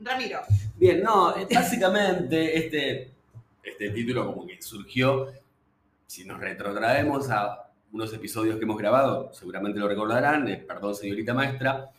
Ramiro, 0.00 0.42
Bien, 0.76 1.02
no, 1.02 1.34
eh, 1.36 1.48
básicamente 1.52 2.56
este, 2.58 3.10
este 3.64 3.90
título 3.90 4.26
como 4.26 4.46
que 4.46 4.60
surgió, 4.62 5.32
si 6.06 6.24
nos 6.24 6.38
retrotraemos 6.38 7.28
a 7.30 7.70
unos 7.92 8.12
episodios 8.12 8.58
que 8.58 8.64
hemos 8.64 8.76
grabado, 8.78 9.32
seguramente 9.32 9.80
lo 9.80 9.88
recordarán, 9.88 10.46
eh, 10.48 10.58
perdón 10.58 10.94
señorita 10.94 11.32
maestra, 11.34 11.90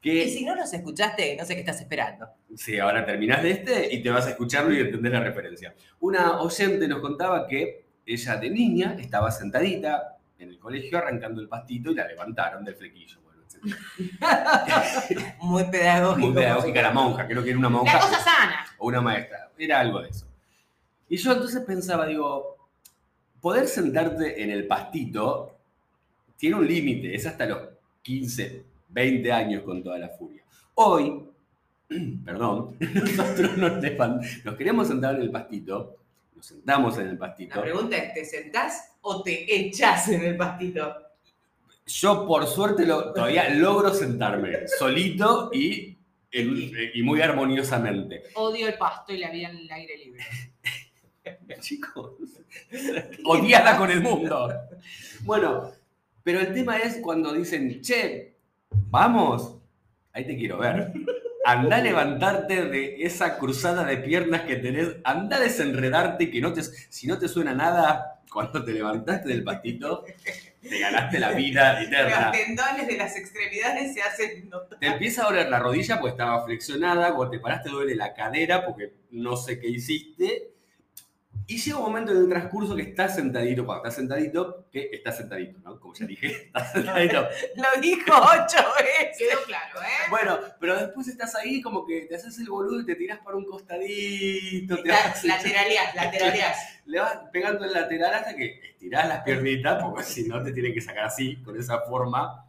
que 0.00 0.24
Y 0.24 0.30
si 0.30 0.44
no 0.44 0.54
los 0.54 0.72
escuchaste, 0.72 1.36
no 1.36 1.44
sé 1.44 1.54
qué 1.54 1.60
estás 1.60 1.80
esperando. 1.80 2.28
Sí, 2.56 2.78
ahora 2.78 3.04
terminás 3.04 3.42
de 3.42 3.50
este 3.50 3.94
y 3.94 4.02
te 4.02 4.10
vas 4.10 4.26
a 4.26 4.30
escucharlo 4.30 4.72
y 4.74 4.80
entender 4.80 5.12
la 5.12 5.20
referencia. 5.20 5.74
Una 6.00 6.40
oyente 6.40 6.88
nos 6.88 7.00
contaba 7.00 7.46
que 7.46 7.84
ella 8.06 8.36
de 8.36 8.50
niña 8.50 8.96
estaba 8.98 9.30
sentadita 9.30 10.16
en 10.38 10.48
el 10.48 10.58
colegio 10.58 10.98
arrancando 10.98 11.40
el 11.42 11.48
pastito 11.48 11.90
y 11.90 11.94
la 11.94 12.06
levantaron 12.08 12.64
del 12.64 12.74
flequillo. 12.74 13.20
Bueno, 13.22 13.42
etcétera. 13.46 15.36
Muy 15.42 15.64
pedagógico. 15.64 16.26
Muy 16.26 16.34
pedagógica 16.34 16.82
la 16.82 16.90
monja, 16.92 17.26
creo 17.26 17.42
que 17.42 17.50
era 17.50 17.58
una 17.58 17.68
La 17.68 17.76
monja 17.76 18.00
cosa 18.00 18.18
sana. 18.20 18.66
o 18.78 18.86
una 18.86 19.00
maestra, 19.02 19.50
era 19.58 19.80
algo 19.80 20.00
de 20.00 20.08
eso. 20.08 20.26
Y 21.08 21.16
yo 21.18 21.32
entonces 21.32 21.62
pensaba, 21.64 22.06
digo, 22.06 22.56
poder 23.40 23.68
sentarte 23.68 24.42
en 24.42 24.50
el 24.50 24.66
pastito 24.66 25.58
tiene 26.36 26.56
un 26.56 26.66
límite, 26.66 27.14
es 27.14 27.26
hasta 27.26 27.44
los 27.46 27.58
15, 28.02 28.64
20 28.90 29.32
años 29.32 29.62
con 29.62 29.82
toda 29.82 29.98
la 29.98 30.08
furia. 30.10 30.42
Hoy, 30.74 31.22
perdón, 32.24 32.76
nosotros 32.94 33.56
nos, 33.56 33.72
nos 34.44 34.54
queremos 34.56 34.88
sentar 34.88 35.16
en 35.16 35.22
el 35.22 35.30
pastito, 35.30 35.96
nos 36.34 36.46
sentamos 36.46 36.98
en 36.98 37.08
el 37.08 37.18
pastito. 37.18 37.56
La 37.56 37.62
pregunta 37.62 37.96
es, 37.96 38.14
¿te 38.14 38.24
sentás 38.24 38.92
o 39.02 39.22
te 39.22 39.54
echás 39.54 40.08
en 40.08 40.22
el 40.24 40.36
pastito? 40.36 40.94
Yo 41.86 42.26
por 42.26 42.46
suerte 42.46 42.86
lo- 42.86 43.12
todavía 43.12 43.50
logro 43.54 43.92
sentarme 43.92 44.68
solito 44.68 45.50
y, 45.52 45.96
en- 46.30 46.70
y 46.94 47.02
muy 47.02 47.20
armoniosamente. 47.20 48.22
Odio 48.34 48.68
el 48.68 48.78
pasto 48.78 49.12
y 49.12 49.18
la 49.18 49.30
vida 49.30 49.48
en 49.50 49.56
el 49.56 49.70
aire 49.72 49.96
libre. 49.98 50.24
Chicos, 51.60 52.12
odiada 53.24 53.76
con 53.76 53.90
el 53.90 54.00
mundo. 54.00 54.48
Bueno, 55.24 55.70
pero 56.22 56.40
el 56.40 56.54
tema 56.54 56.78
es 56.78 56.96
cuando 57.02 57.34
dicen, 57.34 57.82
che, 57.82 58.36
vamos, 58.70 59.56
ahí 60.12 60.26
te 60.26 60.36
quiero 60.36 60.58
ver. 60.58 60.92
Anda 61.44 61.76
a 61.76 61.80
levantarte 61.80 62.66
de 62.66 63.02
esa 63.02 63.38
cruzada 63.38 63.84
de 63.84 63.96
piernas 63.96 64.42
que 64.42 64.56
tenés, 64.56 64.96
anda 65.04 65.36
a 65.36 65.40
desenredarte 65.40 66.30
que 66.30 66.40
no 66.40 66.52
te, 66.52 66.62
si 66.62 67.06
no 67.06 67.18
te 67.18 67.28
suena 67.28 67.54
nada, 67.54 68.20
cuando 68.30 68.64
te 68.64 68.72
levantaste 68.72 69.28
del 69.28 69.42
pastito, 69.42 70.04
te 70.62 70.78
ganaste 70.78 71.18
la 71.18 71.32
vida 71.32 71.82
eterna. 71.82 72.30
Los 72.30 72.32
tendones 72.32 72.86
de 72.86 72.96
las 72.96 73.16
extremidades 73.16 73.94
se 73.94 74.02
hacen 74.02 74.48
notar. 74.48 74.78
Te 74.78 74.86
empieza 74.86 75.22
a 75.22 75.26
doler 75.26 75.48
la 75.48 75.58
rodilla 75.58 75.98
porque 75.98 76.12
estaba 76.12 76.44
flexionada, 76.44 77.14
cuando 77.14 77.32
te 77.32 77.40
paraste 77.40 77.70
duele 77.70 77.96
la 77.96 78.14
cadera 78.14 78.64
porque 78.64 78.92
no 79.10 79.36
sé 79.36 79.58
qué 79.58 79.68
hiciste. 79.68 80.52
Y 81.50 81.58
llega 81.58 81.78
un 81.78 81.82
momento 81.82 82.12
en 82.12 82.18
el 82.18 82.28
transcurso 82.28 82.76
que 82.76 82.82
estás 82.82 83.16
sentadito, 83.16 83.66
cuando 83.66 83.82
estás 83.82 83.96
sentadito, 83.96 84.68
que 84.70 84.88
estás 84.92 85.16
sentadito, 85.16 85.58
¿no? 85.58 85.80
Como 85.80 85.92
ya 85.94 86.06
dije, 86.06 86.26
estás 86.46 86.70
sentadito. 86.70 87.26
Lo 87.56 87.80
dijo 87.80 88.12
ocho 88.14 88.64
veces. 88.78 89.18
Quedó 89.18 89.42
claro, 89.46 89.82
¿eh? 89.82 90.10
Bueno, 90.10 90.38
pero 90.60 90.76
después 90.78 91.08
estás 91.08 91.34
ahí 91.34 91.60
como 91.60 91.84
que 91.84 92.02
te 92.02 92.14
haces 92.14 92.38
el 92.38 92.48
boludo 92.48 92.82
y 92.82 92.86
te 92.86 92.94
tirás 92.94 93.18
para 93.18 93.36
un 93.36 93.46
costadito, 93.46 94.80
te 94.80 94.90
vas, 94.90 95.24
Lateralías, 95.24 95.92
lateralías. 95.96 96.82
le 96.84 97.00
vas 97.00 97.18
pegando 97.32 97.64
el 97.64 97.72
lateral 97.72 98.14
hasta 98.14 98.36
que 98.36 98.60
estirás 98.70 99.08
las 99.08 99.24
piernitas, 99.24 99.82
porque 99.82 100.04
si 100.04 100.28
no 100.28 100.40
te 100.44 100.52
tienen 100.52 100.72
que 100.72 100.80
sacar 100.80 101.06
así, 101.06 101.42
con 101.42 101.58
esa 101.58 101.80
forma. 101.80 102.46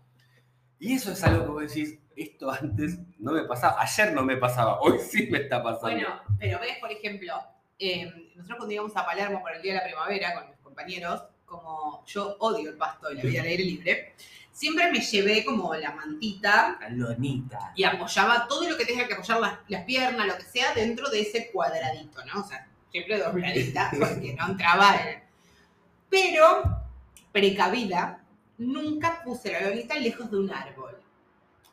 Y 0.77 0.93
eso 0.93 1.11
es 1.11 1.23
algo 1.23 1.43
que 1.45 1.49
vos 1.49 1.73
decís, 1.73 1.97
esto 2.15 2.51
antes 2.51 2.99
no 3.17 3.31
me 3.31 3.45
pasaba, 3.45 3.81
ayer 3.81 4.13
no 4.13 4.23
me 4.23 4.37
pasaba, 4.37 4.79
hoy 4.79 4.99
sí 4.99 5.27
me 5.31 5.39
está 5.39 5.63
pasando. 5.63 5.87
Bueno, 5.89 6.21
pero 6.39 6.59
ves, 6.59 6.77
por 6.79 6.91
ejemplo, 6.91 7.33
eh, 7.81 8.31
nosotros 8.35 8.57
cuando 8.57 8.73
íbamos 8.73 8.95
a 8.95 9.05
Palermo 9.05 9.41
por 9.41 9.55
el 9.55 9.61
Día 9.61 9.73
de 9.73 9.79
la 9.79 9.85
Primavera 9.85 10.35
con 10.35 10.49
mis 10.49 10.59
compañeros, 10.59 11.23
como 11.45 12.05
yo 12.05 12.35
odio 12.39 12.69
el 12.69 12.77
pasto 12.77 13.11
y 13.11 13.15
la 13.15 13.23
vida 13.23 13.41
al 13.41 13.47
aire 13.47 13.63
libre, 13.63 14.13
siempre 14.51 14.91
me 14.91 15.01
llevé 15.01 15.43
como 15.43 15.73
la 15.73 15.91
mantita 15.91 16.77
La 16.79 16.89
lonita. 16.89 17.73
y 17.75 17.83
apoyaba 17.83 18.47
todo 18.47 18.69
lo 18.69 18.77
que 18.77 18.85
tenga 18.85 19.07
que 19.07 19.15
apoyar 19.15 19.39
las, 19.39 19.53
las 19.67 19.83
piernas, 19.83 20.27
lo 20.27 20.37
que 20.37 20.43
sea, 20.43 20.73
dentro 20.75 21.09
de 21.09 21.21
ese 21.21 21.49
cuadradito, 21.51 22.23
¿no? 22.25 22.41
O 22.41 22.43
sea, 22.43 22.67
siempre 22.91 23.17
dobladita, 23.17 23.89
porque 23.99 24.33
no 24.33 24.49
entraba 24.49 24.95
en... 24.97 25.23
Pero, 26.07 26.63
precavida, 27.31 28.23
nunca 28.59 29.23
puse 29.23 29.51
la 29.53 29.69
lonita 29.69 29.95
lejos 29.95 30.29
de 30.29 30.37
un 30.37 30.51
árbol. 30.51 30.97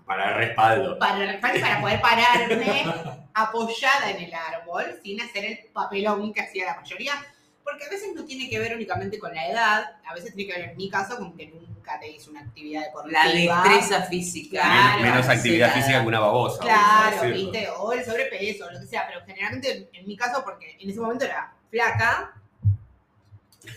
Para 0.07 0.39
respaldo. 0.39 0.99
Para, 0.99 1.39
para 1.39 1.81
poder 1.83 2.01
pararme 2.01 2.85
apoyada 3.43 4.11
en 4.11 4.25
el 4.25 4.35
árbol 4.35 5.01
sin 5.03 5.21
hacer 5.21 5.45
el 5.45 5.59
papelón 5.73 6.33
que 6.33 6.41
hacía 6.41 6.67
la 6.67 6.77
mayoría. 6.77 7.15
Porque 7.63 7.85
a 7.85 7.91
veces 7.91 8.15
no 8.15 8.25
tiene 8.25 8.49
que 8.49 8.59
ver 8.59 8.75
únicamente 8.75 9.19
con 9.19 9.35
la 9.35 9.47
edad, 9.47 9.97
a 10.07 10.15
veces 10.15 10.35
tiene 10.35 10.51
que 10.51 10.59
ver 10.59 10.71
en 10.71 10.77
mi 10.77 10.89
caso 10.89 11.19
con 11.19 11.37
que 11.37 11.49
nunca 11.49 12.01
te 12.01 12.09
hice 12.11 12.31
una 12.31 12.41
actividad 12.41 12.85
deportiva. 12.85 13.25
La 13.25 13.33
destreza 13.33 14.03
física. 14.05 14.63
Claro, 14.63 15.03
menos, 15.03 15.17
menos 15.17 15.29
actividad 15.29 15.75
sí, 15.75 15.81
física 15.81 16.01
que 16.01 16.07
una 16.07 16.21
babosa. 16.21 16.61
Claro, 16.61 17.31
viste, 17.31 17.69
o 17.69 17.93
el 17.93 18.05
sobrepeso, 18.05 18.65
o 18.65 18.71
lo 18.71 18.81
que 18.81 18.87
sea, 18.87 19.07
pero 19.07 19.21
generalmente 19.27 19.71
en, 19.71 19.89
en 19.93 20.07
mi 20.07 20.17
caso, 20.17 20.43
porque 20.43 20.79
en 20.81 20.89
ese 20.89 20.99
momento 20.99 21.27
era 21.27 21.53
flaca, 21.71 22.35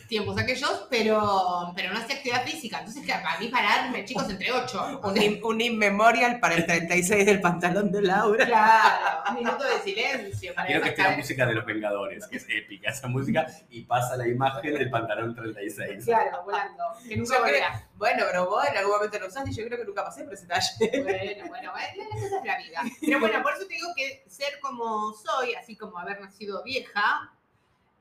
tiempos 0.08 0.38
aquellos, 0.38 0.88
pero, 0.90 1.72
pero 1.76 1.92
no 1.92 2.00
hacía 2.00 2.16
actividad 2.16 2.46
física. 2.46 2.80
Entonces, 2.80 3.06
que 3.06 3.12
para 3.12 3.40
mí 3.40 3.48
pararme, 3.48 4.06
chicos, 4.06 4.30
entre 4.30 4.52
ocho. 4.52 5.00
Un, 5.04 5.40
un 5.44 5.62
inmemorial 5.62 6.40
para 6.40 6.56
el 6.56 6.66
36 6.66 7.26
del 7.26 7.42
pantalón 7.42 7.92
de 7.92 8.02
Laura. 8.02 8.46
Claro, 8.46 9.24
un 9.30 9.36
minuto 9.36 9.64
de 9.64 9.80
silencio. 9.80 10.54
Para 10.54 10.68
Quiero 10.68 10.84
que 10.84 10.90
esté 10.90 11.04
la 11.04 11.18
música 11.18 11.46
de 11.46 11.54
los 11.56 11.66
Vengadores, 11.66 12.28
que 12.28 12.38
es 12.38 12.46
épica 12.50 12.92
esa 12.92 13.08
música, 13.08 13.48
y 13.70 13.82
pasa 13.82 14.18
la 14.18 14.28
imagen 14.28 14.74
del 14.74 14.90
pantalón 14.90 15.36
36. 15.36 16.06
Claro, 16.06 16.44
volando. 16.44 16.84
Que 17.08 17.18
nunca 17.18 17.42
creo-. 17.42 17.70
Bueno, 17.96 18.24
pero 18.28 18.50
vos 18.50 18.66
en 18.68 18.78
algún 18.78 18.94
momento 18.94 19.20
lo 19.20 19.28
usaste 19.28 19.52
y 19.52 19.54
yo 19.54 19.66
creo 19.66 19.80
que 19.80 19.86
nunca 19.86 20.04
pasé 20.04 20.24
por 20.24 20.34
ese 20.34 20.48
talle. 20.48 20.70
Bueno, 21.04 21.48
bueno, 21.50 21.72
bueno, 21.72 22.16
esa 22.16 22.38
es 22.38 22.46
la 22.46 22.58
vida. 22.58 22.82
Pero 23.00 23.20
bueno, 23.20 23.42
por 23.42 23.54
eso 23.54 23.68
te 23.68 23.74
digo 23.76 23.90
que 23.96 24.24
ser 24.28 24.60
como 24.60 25.14
soy, 25.14 25.54
así 25.56 25.76
como 25.76 25.98
haber 25.98 26.20
nacido 26.20 26.64
vieja, 26.64 27.32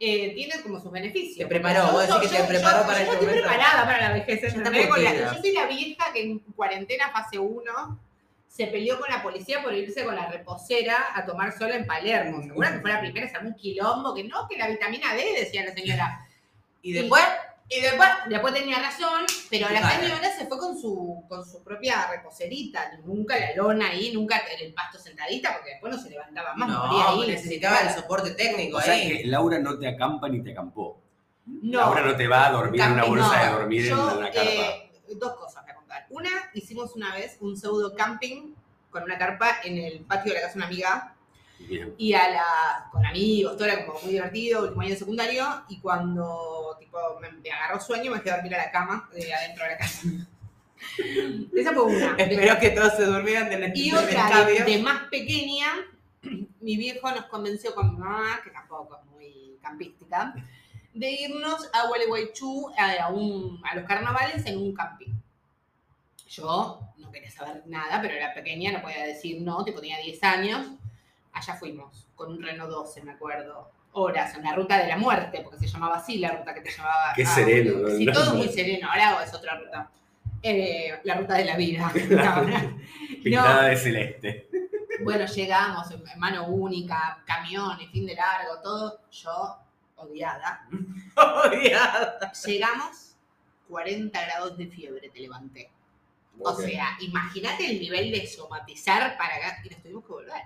eh, 0.00 0.32
tiene 0.34 0.60
como 0.62 0.80
sus 0.80 0.90
beneficios. 0.90 1.36
Te 1.38 1.46
preparó, 1.46 1.92
vos 1.92 2.06
decís 2.08 2.30
que 2.30 2.38
te 2.38 2.44
preparó 2.44 2.86
para 2.86 2.98
yo 3.04 3.12
este 3.12 3.12
estoy 3.12 3.26
momento. 3.28 3.48
preparada 3.48 3.84
para 3.84 4.00
la 4.00 4.12
vejez. 4.14 4.40
La- 5.04 5.34
yo 5.34 5.40
soy 5.40 5.52
la 5.52 5.66
vieja 5.66 6.12
que 6.12 6.22
en 6.22 6.38
cuarentena 6.56 7.10
fase 7.10 7.38
1 7.38 8.00
se 8.48 8.66
peleó 8.66 8.98
con 8.98 9.08
la 9.10 9.22
policía 9.22 9.62
por 9.62 9.72
irse 9.74 10.02
con 10.04 10.16
la 10.16 10.26
reposera 10.28 10.96
a 11.14 11.24
tomar 11.24 11.56
sol 11.56 11.70
en 11.70 11.86
Palermo. 11.86 12.42
Seguro 12.42 12.68
que 12.72 12.80
fue 12.80 12.90
la 12.90 13.00
primera, 13.00 13.28
se 13.28 13.36
armó 13.36 13.50
un 13.50 13.54
quilombo, 13.54 14.14
que 14.14 14.24
no, 14.24 14.48
que 14.48 14.56
la 14.58 14.68
vitamina 14.68 15.14
D, 15.14 15.24
decía 15.38 15.64
la 15.64 15.72
señora. 15.74 16.26
Y 16.82 16.92
después, 16.94 17.22
Y 17.72 17.80
después, 17.80 18.08
después 18.28 18.52
tenía 18.52 18.80
razón, 18.80 19.24
pero 19.48 19.68
la 19.70 19.78
Claro. 19.80 20.02
señora 20.02 20.36
se 20.36 20.46
fue 20.46 20.58
con 20.58 20.76
su, 20.76 21.24
con 21.28 21.48
su 21.48 21.62
propia 21.62 22.08
reposerita, 22.10 22.90
nunca 23.04 23.38
la 23.38 23.54
lona 23.54 23.90
ahí, 23.90 24.12
nunca 24.12 24.42
en 24.58 24.66
el 24.66 24.74
pasto 24.74 24.98
sentadita, 24.98 25.52
porque 25.54 25.70
después 25.70 25.94
no 25.94 26.02
se 26.02 26.10
levantaba 26.10 26.52
más, 26.54 26.68
moría 26.68 27.04
no, 27.04 27.22
ahí. 27.22 27.28
necesitaba 27.30 27.78
el 27.78 27.90
soporte 27.90 28.32
técnico 28.32 28.78
O 28.78 28.80
sea 28.80 28.94
ahí. 28.94 29.18
que 29.22 29.24
Laura 29.28 29.60
no 29.60 29.78
te 29.78 29.86
acampa 29.86 30.28
ni 30.28 30.42
te 30.42 30.50
acampó. 30.50 31.00
No, 31.46 31.78
Laura 31.80 32.02
no 32.02 32.16
te 32.16 32.26
va 32.26 32.48
a 32.48 32.50
dormir 32.50 32.80
en 32.80 32.92
una 32.92 33.04
bolsa 33.04 33.36
no. 33.38 33.44
de 33.44 33.50
dormir 33.60 33.84
Yo, 33.88 34.10
en 34.10 34.16
una 34.18 34.30
carpa. 34.32 34.50
eh, 34.50 34.90
dos 35.16 35.34
cosas 35.36 35.62
voy 35.62 35.70
a 35.70 35.74
contar. 35.76 36.06
Una, 36.10 36.30
hicimos 36.54 36.96
una 36.96 37.14
vez 37.14 37.36
un 37.40 37.56
pseudo 37.56 37.94
camping 37.94 38.52
con 38.90 39.04
una 39.04 39.16
carpa 39.16 39.58
en 39.62 39.78
el 39.78 40.00
patio 40.00 40.32
de 40.32 40.40
la 40.40 40.46
casa 40.46 40.54
de 40.54 40.58
una 40.58 40.66
amiga 40.66 41.09
Bien. 41.68 41.94
y 41.98 42.12
a 42.14 42.30
la, 42.30 42.88
con 42.90 43.04
amigos, 43.06 43.56
todo 43.56 43.66
era 43.66 43.84
como 43.86 44.00
muy 44.00 44.12
divertido, 44.12 44.62
último 44.62 44.80
año 44.82 44.90
de 44.90 44.96
secundario, 44.96 45.46
y 45.68 45.78
cuando 45.78 46.76
tipo, 46.80 46.98
me, 47.20 47.30
me 47.30 47.50
agarró 47.50 47.80
sueño 47.80 48.10
me 48.10 48.20
fui 48.20 48.30
a 48.30 48.34
dormir 48.36 48.54
a 48.54 48.58
la 48.58 48.70
cama 48.70 49.08
de 49.14 49.32
adentro 49.32 49.64
de 49.64 49.70
la 49.70 49.76
casa. 49.78 50.02
Esa 51.54 51.72
fue 51.72 51.82
una. 51.84 52.16
Espero 52.16 52.58
que 52.58 52.70
todos 52.70 52.94
se 52.94 53.04
durmieran 53.04 53.48
del 53.50 53.72
Y 53.76 53.92
otra, 53.92 54.44
de, 54.46 54.64
de 54.64 54.78
más 54.78 55.02
pequeña, 55.10 55.66
mi 56.60 56.76
viejo 56.76 57.10
nos 57.10 57.26
convenció 57.26 57.74
con 57.74 57.90
mi 57.92 57.98
mamá, 57.98 58.40
que 58.42 58.50
tampoco 58.50 58.98
es 58.98 59.04
muy 59.10 59.58
campística, 59.62 60.34
de 60.94 61.10
irnos 61.10 61.68
a 61.72 61.86
Gualeguaychú 61.86 62.72
a, 62.76 63.04
a 63.04 63.08
un- 63.10 63.62
a 63.70 63.76
los 63.76 63.84
carnavales 63.84 64.44
en 64.46 64.58
un 64.58 64.74
camping. 64.74 65.12
Yo 66.28 66.80
no 66.98 67.10
quería 67.10 67.30
saber 67.30 67.62
nada, 67.66 68.00
pero 68.00 68.14
era 68.14 68.32
pequeña, 68.34 68.72
no 68.72 68.82
podía 68.82 69.04
decir 69.04 69.40
no, 69.42 69.64
tipo 69.64 69.80
tenía 69.80 69.98
10 69.98 70.22
años. 70.24 70.66
Allá 71.32 71.54
fuimos, 71.54 72.06
con 72.14 72.32
un 72.32 72.42
Renault 72.42 72.70
12, 72.70 73.02
me 73.02 73.12
acuerdo. 73.12 73.70
Horas, 73.92 74.34
en 74.36 74.44
la 74.44 74.54
ruta 74.54 74.78
de 74.78 74.86
la 74.86 74.96
muerte, 74.96 75.40
porque 75.42 75.58
se 75.58 75.66
llamaba 75.66 75.96
así 75.96 76.18
la 76.18 76.30
ruta 76.36 76.54
que 76.54 76.60
te 76.60 76.70
llevaba. 76.70 77.12
Qué 77.14 77.26
sereno, 77.26 77.78
¿no? 77.80 77.96
Sí, 77.96 78.06
todo 78.06 78.34
muy 78.36 78.48
sereno. 78.48 78.88
Ahora 78.88 79.24
es 79.24 79.34
otra 79.34 79.58
ruta. 79.58 79.90
Eh, 80.42 81.00
la 81.04 81.14
ruta 81.14 81.34
de 81.34 81.44
la 81.44 81.56
vida. 81.56 81.92
No, 83.20 83.22
Pintada 83.22 83.64
de 83.64 83.76
celeste. 83.76 84.48
bueno, 85.04 85.26
llegamos 85.26 85.90
en 85.90 86.18
mano 86.18 86.46
única, 86.46 87.22
camiones, 87.26 87.90
fin 87.90 88.06
de 88.06 88.14
largo, 88.14 88.60
todo. 88.62 89.00
Yo, 89.10 89.58
odiada. 89.96 90.66
Odiada. 91.44 92.32
Llegamos, 92.46 93.16
40 93.68 94.24
grados 94.24 94.56
de 94.56 94.66
fiebre 94.68 95.10
te 95.10 95.20
levanté. 95.20 95.70
O 96.38 96.54
sea, 96.54 96.96
imagínate 97.00 97.70
el 97.70 97.78
nivel 97.78 98.10
de 98.10 98.26
somatizar 98.26 99.18
para 99.18 99.36
acá. 99.36 99.58
Y 99.64 99.68
nos 99.68 99.82
tuvimos 99.82 100.04
que 100.04 100.12
volver. 100.12 100.42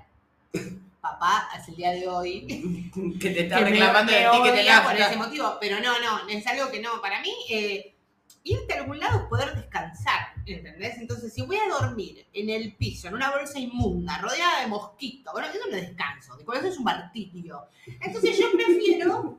Papá, 1.00 1.48
hasta 1.52 1.70
el 1.70 1.76
día 1.76 1.90
de 1.90 2.08
hoy, 2.08 2.90
Que 3.20 3.30
te 3.30 3.42
está 3.42 3.58
que 3.58 3.64
reclamando 3.64 4.10
me 4.10 4.18
de 4.18 4.24
ti 4.24 4.42
que 4.42 4.52
te 4.52 4.60
odia 4.62 4.82
por 4.82 4.96
ese 4.96 5.16
motivo. 5.16 5.58
Pero 5.60 5.80
no, 5.80 5.92
no, 6.00 6.28
es 6.28 6.46
algo 6.46 6.70
que 6.70 6.80
no. 6.80 7.00
Para 7.02 7.20
mí, 7.20 7.30
eh, 7.50 7.94
irte 8.42 8.74
a 8.74 8.80
algún 8.80 8.98
lado 8.98 9.20
es 9.20 9.24
poder 9.26 9.54
descansar, 9.54 10.34
¿entendés? 10.46 10.96
Entonces, 10.98 11.32
si 11.32 11.42
voy 11.42 11.56
a 11.56 11.68
dormir 11.68 12.26
en 12.32 12.50
el 12.50 12.74
piso, 12.74 13.08
en 13.08 13.14
una 13.14 13.30
bolsa 13.30 13.58
inmunda, 13.58 14.18
rodeada 14.18 14.60
de 14.60 14.66
mosquitos, 14.66 15.32
bueno, 15.32 15.48
eso 15.48 15.58
no 15.70 15.76
es 15.76 15.88
descanso, 15.88 16.38
con 16.44 16.56
eso 16.56 16.68
es 16.68 16.78
un 16.78 16.84
martirio. 16.84 17.68
Entonces 18.00 18.38
yo 18.38 18.50
prefiero 18.52 19.38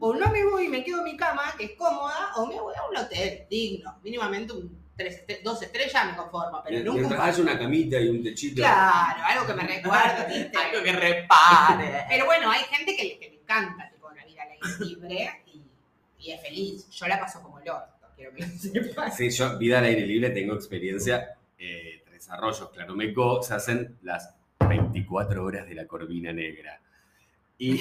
o 0.00 0.14
no 0.14 0.30
me 0.30 0.44
voy 0.44 0.66
y 0.66 0.68
me 0.68 0.84
quedo 0.84 0.98
en 0.98 1.04
mi 1.04 1.16
cama, 1.16 1.54
que 1.56 1.64
es 1.64 1.72
cómoda, 1.76 2.32
o 2.36 2.46
me 2.46 2.60
voy 2.60 2.74
a 2.76 2.88
un 2.88 2.96
hotel 2.96 3.46
digno, 3.50 3.98
mínimamente 4.02 4.52
un 4.52 4.78
tres, 4.98 5.24
estre- 5.26 5.40
dos 5.42 5.62
estrellas 5.62 6.06
me 6.10 6.16
conformo, 6.16 6.60
pero 6.62 6.78
nunca 6.80 6.90
un 7.02 7.06
Mientras 7.08 7.38
una 7.38 7.58
camita 7.58 7.98
y 7.98 8.08
un 8.10 8.22
techito. 8.22 8.56
Claro, 8.56 9.22
algo 9.24 9.46
que 9.46 9.54
me 9.54 9.62
recuerde, 9.62 10.26
¿viste? 10.38 10.58
Algo 10.58 10.82
que 10.84 10.92
repare. 10.92 12.04
Pero 12.10 12.26
bueno, 12.26 12.50
hay 12.50 12.64
gente 12.64 12.94
que, 12.96 13.04
le- 13.04 13.18
que 13.18 13.30
le 13.30 13.34
encanta 13.40 13.88
tipo, 13.90 14.10
la 14.10 14.24
vida 14.26 14.42
al 14.42 14.50
aire 14.50 14.84
libre 14.84 15.42
y, 15.46 15.62
y 16.18 16.32
es 16.32 16.40
feliz. 16.42 16.90
Yo 16.90 17.06
la 17.06 17.18
paso 17.18 17.40
como 17.42 17.58
el 17.60 17.70
orto, 17.70 18.06
quiero 18.14 18.34
que 18.34 18.42
sepas. 18.44 19.16
Sí, 19.16 19.30
yo, 19.30 19.56
vida 19.56 19.78
al 19.78 19.84
aire 19.86 20.04
libre, 20.06 20.30
tengo 20.30 20.54
experiencia. 20.54 21.36
Eh, 21.58 22.02
Tres 22.04 22.28
Arroyos, 22.30 22.68
Claromeco, 22.70 23.42
se 23.42 23.54
hacen 23.54 23.96
las 24.02 24.34
24 24.60 25.44
horas 25.44 25.66
de 25.68 25.74
la 25.76 25.86
Corvina 25.86 26.32
Negra. 26.32 26.80
Y, 27.58 27.78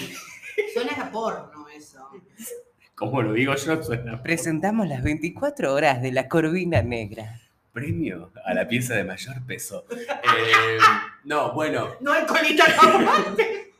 Suena 0.74 0.94
a 0.94 1.12
porno 1.12 1.68
eso. 1.70 2.08
como 2.98 3.22
lo 3.22 3.34
digo 3.34 3.54
yo, 3.56 3.84
suena 3.84 4.22
Presentamos 4.24 4.88
las 4.88 5.04
24 5.04 5.72
horas 5.74 6.02
de 6.02 6.12
la 6.12 6.28
Corvina 6.28 6.82
Negra. 6.82 7.40
premio 7.72 8.32
a 8.44 8.54
la 8.56 8.68
pieza 8.68 8.96
de 8.96 9.04
mayor 9.04 9.46
peso. 9.46 9.86
Eh, 10.38 10.78
no, 11.24 11.54
bueno, 11.54 11.90
No 12.02 12.12
hay 12.12 12.26
colita 12.26 12.66
que 12.66 12.72
aguante. 12.88 13.72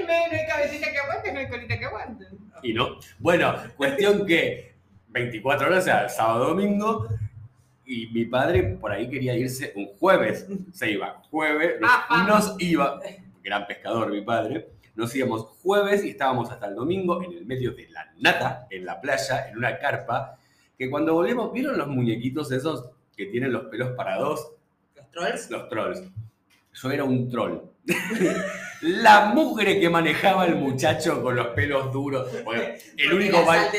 no, 0.00 0.06
no 0.06 0.12
hay 0.38 0.46
cabecita 0.46 0.90
que 0.92 0.98
aguante, 0.98 1.32
no 1.32 1.38
hay 1.40 1.48
colita 1.48 1.78
que 1.78 1.84
aguante. 1.84 2.26
y 2.62 2.72
no. 2.74 2.98
Bueno, 3.18 3.54
cuestión 3.76 4.26
que 4.26 4.74
24 5.08 5.66
horas, 5.66 5.78
o 5.80 5.82
sea, 5.84 6.08
sábado, 6.08 6.48
domingo, 6.48 7.08
y 7.86 8.06
mi 8.08 8.24
padre 8.26 8.62
por 8.80 8.92
ahí 8.92 9.08
quería 9.08 9.34
irse 9.34 9.72
un 9.76 9.86
jueves. 9.98 10.46
Se 10.72 10.90
iba 10.90 11.22
jueves, 11.30 11.80
nos, 11.80 11.90
Ajá. 11.90 12.26
nos 12.26 12.56
iba, 12.60 13.00
gran 13.42 13.66
pescador 13.66 14.10
mi 14.10 14.22
padre, 14.22 14.68
nos 14.94 15.14
íbamos 15.14 15.46
jueves 15.62 16.04
y 16.04 16.10
estábamos 16.10 16.50
hasta 16.50 16.66
el 16.66 16.74
domingo 16.74 17.22
en 17.22 17.32
el 17.32 17.46
medio 17.46 17.72
de 17.72 17.88
la 17.90 18.12
nata, 18.18 18.66
en 18.70 18.84
la 18.84 19.00
playa, 19.00 19.48
en 19.48 19.56
una 19.58 19.78
carpa, 19.78 20.38
que 20.76 20.90
cuando 20.90 21.14
volvimos, 21.14 21.52
¿vieron 21.52 21.78
los 21.78 21.88
muñequitos 21.88 22.50
esos 22.52 22.90
que 23.16 23.26
tienen 23.26 23.52
los 23.52 23.64
pelos 23.66 23.92
para 23.96 24.16
dos? 24.16 24.52
¿Los 24.94 25.10
trolls? 25.10 25.50
Los 25.50 25.68
trolls. 25.68 26.02
Yo 26.72 26.90
era 26.90 27.04
un 27.04 27.30
troll. 27.30 27.58
La 28.82 29.26
mugre 29.26 29.78
que 29.78 29.88
manejaba 29.88 30.44
el 30.44 30.56
muchacho 30.56 31.22
con 31.22 31.36
los 31.36 31.48
pelos 31.48 31.92
duros. 31.92 32.28
Bueno, 32.44 32.64
el 32.96 33.12
único, 33.14 33.44
baño, 33.44 33.70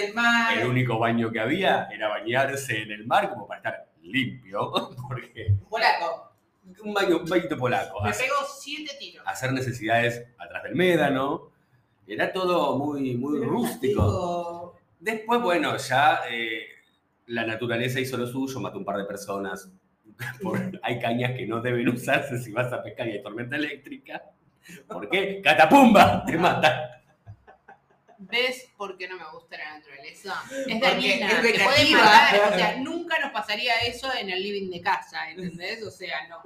el 0.55 0.65
único 0.65 0.97
baño 0.97 1.29
que 1.29 1.41
había 1.41 1.89
era 1.91 2.07
bañarse 2.07 2.83
en 2.83 2.91
el 2.91 3.05
mar 3.05 3.29
como 3.29 3.45
para 3.45 3.57
estar 3.57 3.87
limpio. 4.01 4.71
Porque 5.09 5.55
Polaco. 5.69 6.32
Un 6.83 6.93
bañito 6.93 7.57
polaco. 7.57 8.01
Me 8.03 8.09
Hacer, 8.09 8.25
pego 8.27 8.35
siete 8.57 8.91
tiros. 8.99 9.23
hacer 9.27 9.51
necesidades 9.53 10.23
atrás 10.37 10.63
del 10.63 10.75
médano. 10.75 11.49
Era 12.07 12.31
todo 12.33 12.77
muy, 12.77 13.15
muy 13.15 13.39
rústico. 13.39 14.75
Después, 14.99 15.41
bueno, 15.41 15.77
ya 15.77 16.21
eh, 16.29 16.65
la 17.27 17.45
naturaleza 17.45 17.99
hizo 17.99 18.17
lo 18.17 18.27
suyo, 18.27 18.59
mató 18.59 18.77
un 18.77 18.85
par 18.85 18.97
de 18.97 19.05
personas. 19.05 19.71
Por- 20.41 20.79
hay 20.83 20.99
cañas 20.99 21.31
que 21.37 21.45
no 21.47 21.61
deben 21.61 21.87
usarse 21.89 22.37
si 22.39 22.51
vas 22.51 22.71
a 22.73 22.83
pescar 22.83 23.07
y 23.07 23.11
hay 23.13 23.23
tormenta 23.23 23.55
eléctrica. 23.55 24.21
¿Por 24.87 25.09
qué? 25.09 25.41
¡Catapumba! 25.43 26.23
Te 26.25 26.37
mata. 26.37 27.02
¿Ves 28.29 28.69
por 28.77 28.97
qué 28.97 29.07
no 29.07 29.17
me 29.17 29.25
gusta 29.31 29.57
la 29.57 29.77
naturaleza? 29.77 30.41
Es 30.67 30.79
dañina. 30.79 31.29
es 31.29 31.41
te 31.41 31.63
puede 31.63 31.91
matar. 31.91 32.53
O 32.53 32.55
sea, 32.55 32.77
nunca 32.79 33.19
nos 33.19 33.31
pasaría 33.31 33.73
eso 33.85 34.09
en 34.13 34.29
el 34.29 34.41
living 34.41 34.69
de 34.69 34.81
casa, 34.81 35.29
¿entendés? 35.29 35.83
O 35.83 35.91
sea, 35.91 36.27
no. 36.27 36.37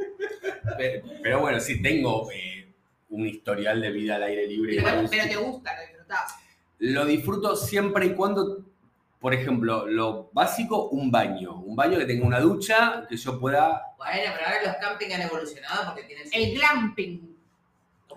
Pero, 0.78 1.04
pero 1.22 1.40
bueno, 1.42 1.60
sí, 1.60 1.82
tengo 1.82 2.32
eh, 2.32 2.74
un 3.10 3.28
historial 3.28 3.82
de 3.82 3.92
vida 3.92 4.16
al 4.16 4.24
aire 4.24 4.48
libre. 4.48 4.78
Pero 4.82 5.08
te 5.10 5.36
gusta, 5.36 5.76
lo 5.76 5.82
disfrutás. 5.82 6.36
Lo 6.80 7.06
disfruto 7.06 7.56
siempre 7.56 8.08
y 8.08 8.14
cuando, 8.14 8.66
por 9.20 9.34
ejemplo, 9.34 9.88
lo 9.88 10.30
básico, 10.34 10.90
un 10.90 11.12
baño. 11.12 11.60
Un 11.60 11.76
baño 11.76 11.98
que 12.00 12.06
tenga 12.06 12.26
una 12.26 12.40
ducha, 12.40 13.06
que 13.08 13.18
yo 13.18 13.40
pueda... 13.40 13.94
Bueno, 13.98 14.34
pero 14.36 14.48
ahora 14.48 14.64
los 14.66 14.76
camping 14.78 15.12
han 15.14 15.22
evolucionado 15.22 15.86
porque 15.86 16.04
tienen... 16.04 16.28
El 16.32 16.56
glamping. 16.56 17.36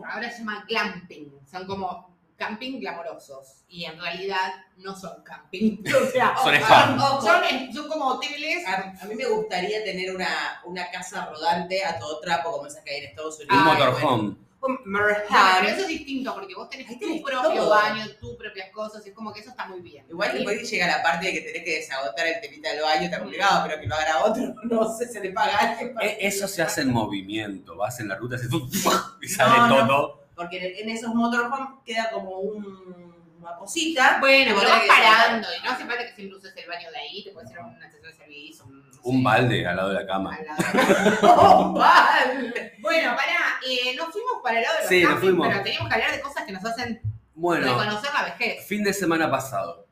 Ahora 0.05 0.31
se 0.31 0.39
llama 0.39 0.65
glamping. 0.69 1.33
Son 1.51 1.67
como 1.67 2.10
camping 2.41 2.81
glamorosos. 2.81 3.65
Y 3.69 3.85
en 3.85 4.01
realidad 4.01 4.53
no 4.79 4.97
son 4.97 5.23
camping. 5.23 5.83
O 6.03 6.07
sea, 6.11 6.35
Son 6.43 6.99
o- 6.99 7.21
son, 7.21 7.73
son 7.73 7.89
como 7.89 8.07
hoteles. 8.15 8.67
A, 8.67 8.95
a 9.01 9.05
mí 9.05 9.15
me 9.15 9.27
gustaría 9.27 9.85
tener 9.85 10.15
una, 10.15 10.61
una 10.65 10.91
casa 10.91 11.27
rodante 11.27 11.85
a 11.85 11.99
todo 11.99 12.19
trapo 12.21 12.51
como 12.51 12.67
esas 12.67 12.83
que 12.83 12.91
hay 12.93 13.01
en 13.03 13.09
Estados 13.11 13.39
Unidos. 13.39 13.57
Un 13.59 13.65
motorhome. 13.65 14.37
No, 14.63 15.37
pero 15.61 15.69
eso 15.73 15.81
es 15.83 15.89
distinto 15.89 16.35
porque 16.35 16.55
vos 16.55 16.69
tenés 16.69 16.87
Ahí 16.91 16.99
tu 16.99 17.07
tenés 17.07 17.23
propio 17.23 17.63
todo. 17.63 17.71
baño, 17.71 18.05
tus 18.21 18.37
propias 18.37 18.71
cosas. 18.71 19.07
Es 19.07 19.15
como 19.15 19.33
que 19.33 19.41
eso 19.41 19.51
está 19.51 19.67
muy 19.67 19.81
bien. 19.81 20.05
Igual 20.11 20.33
después 20.35 20.71
llega 20.71 20.87
la 20.87 21.03
parte 21.03 21.27
de 21.27 21.33
que 21.33 21.41
tenés 21.41 21.65
que 21.65 21.77
desagotar 21.77 22.27
el 22.27 22.41
temita 22.43 22.71
del 22.71 22.83
baño, 22.83 23.03
está 23.05 23.21
complicado, 23.21 23.67
pero 23.67 23.81
que 23.81 23.87
lo 23.87 23.95
haga 23.95 24.25
otro, 24.25 24.55
no 24.65 24.95
sé, 24.97 25.09
se 25.09 25.21
le 25.21 25.31
paga 25.33 25.57
a 25.57 25.71
alguien 25.71 25.95
para- 25.95 26.07
E- 26.07 26.19
Eso 26.27 26.47
se 26.49 26.61
hace 26.63 26.83
en 26.83 26.93
movimiento. 26.93 27.75
Vas 27.77 28.01
en 28.01 28.09
la 28.09 28.17
ruta, 28.17 28.37
haces 28.37 28.51
y 29.23 29.29
sale 29.29 29.57
No, 29.69 29.87
no. 29.87 30.20
Porque 30.41 30.57
en, 30.81 30.89
en 30.89 30.97
esos 30.97 31.15
motorhomes 31.15 31.61
queda 31.85 32.09
como 32.11 32.39
un- 32.41 33.37
una 33.41 33.57
cosita. 33.57 34.17
Bueno, 34.21 34.47
que 34.49 34.53
vos 34.55 34.65
vas 34.65 34.81
que 34.83 34.89
parando 34.89 35.49
y 35.59 35.65
no 35.67 35.71
hace 35.71 35.85
falta 35.85 36.07
que 36.07 36.13
siempre 36.15 36.37
uses 36.39 36.55
el 36.57 36.67
baño 36.69 36.91
de 36.91 36.99
ahí, 36.99 37.25
te 37.25 37.31
puede 37.31 37.47
ser 37.49 37.59
una 37.59 37.73
estación 37.75 38.03
de 38.03 38.13
servicio. 38.15 38.65
Un, 38.65 38.91
no 38.91 39.01
Un 39.03 39.17
sé, 39.19 39.23
balde 39.25 39.67
al 39.67 39.77
lado 39.77 39.89
de 39.91 39.95
la 39.97 40.07
cama. 40.07 40.35
al 40.37 40.47
lado. 40.47 41.19
¡Oh, 41.23 41.73
vale! 41.79 42.73
Bueno, 42.81 43.11
pará, 43.15 43.61
eh, 43.69 43.95
nos 43.97 44.09
fuimos 44.11 44.33
para 44.43 44.57
el 44.59 44.63
lado 44.63 44.77
de 44.77 44.81
los 44.83 44.89
Sí, 44.89 45.01
nos 45.03 45.11
camping, 45.13 45.27
fuimos. 45.29 45.49
pero 45.49 45.63
teníamos 45.63 45.89
que 45.91 45.95
hablar 45.95 46.13
de 46.13 46.21
cosas 46.23 46.45
que 46.47 46.53
nos 46.53 46.65
hacen 46.65 47.01
Bueno, 47.35 47.67
reconocer 47.67 48.11
la 48.15 48.23
vejez. 48.25 48.67
fin 48.67 48.83
de 48.83 48.93
semana 48.95 49.31
pasado. 49.31 49.87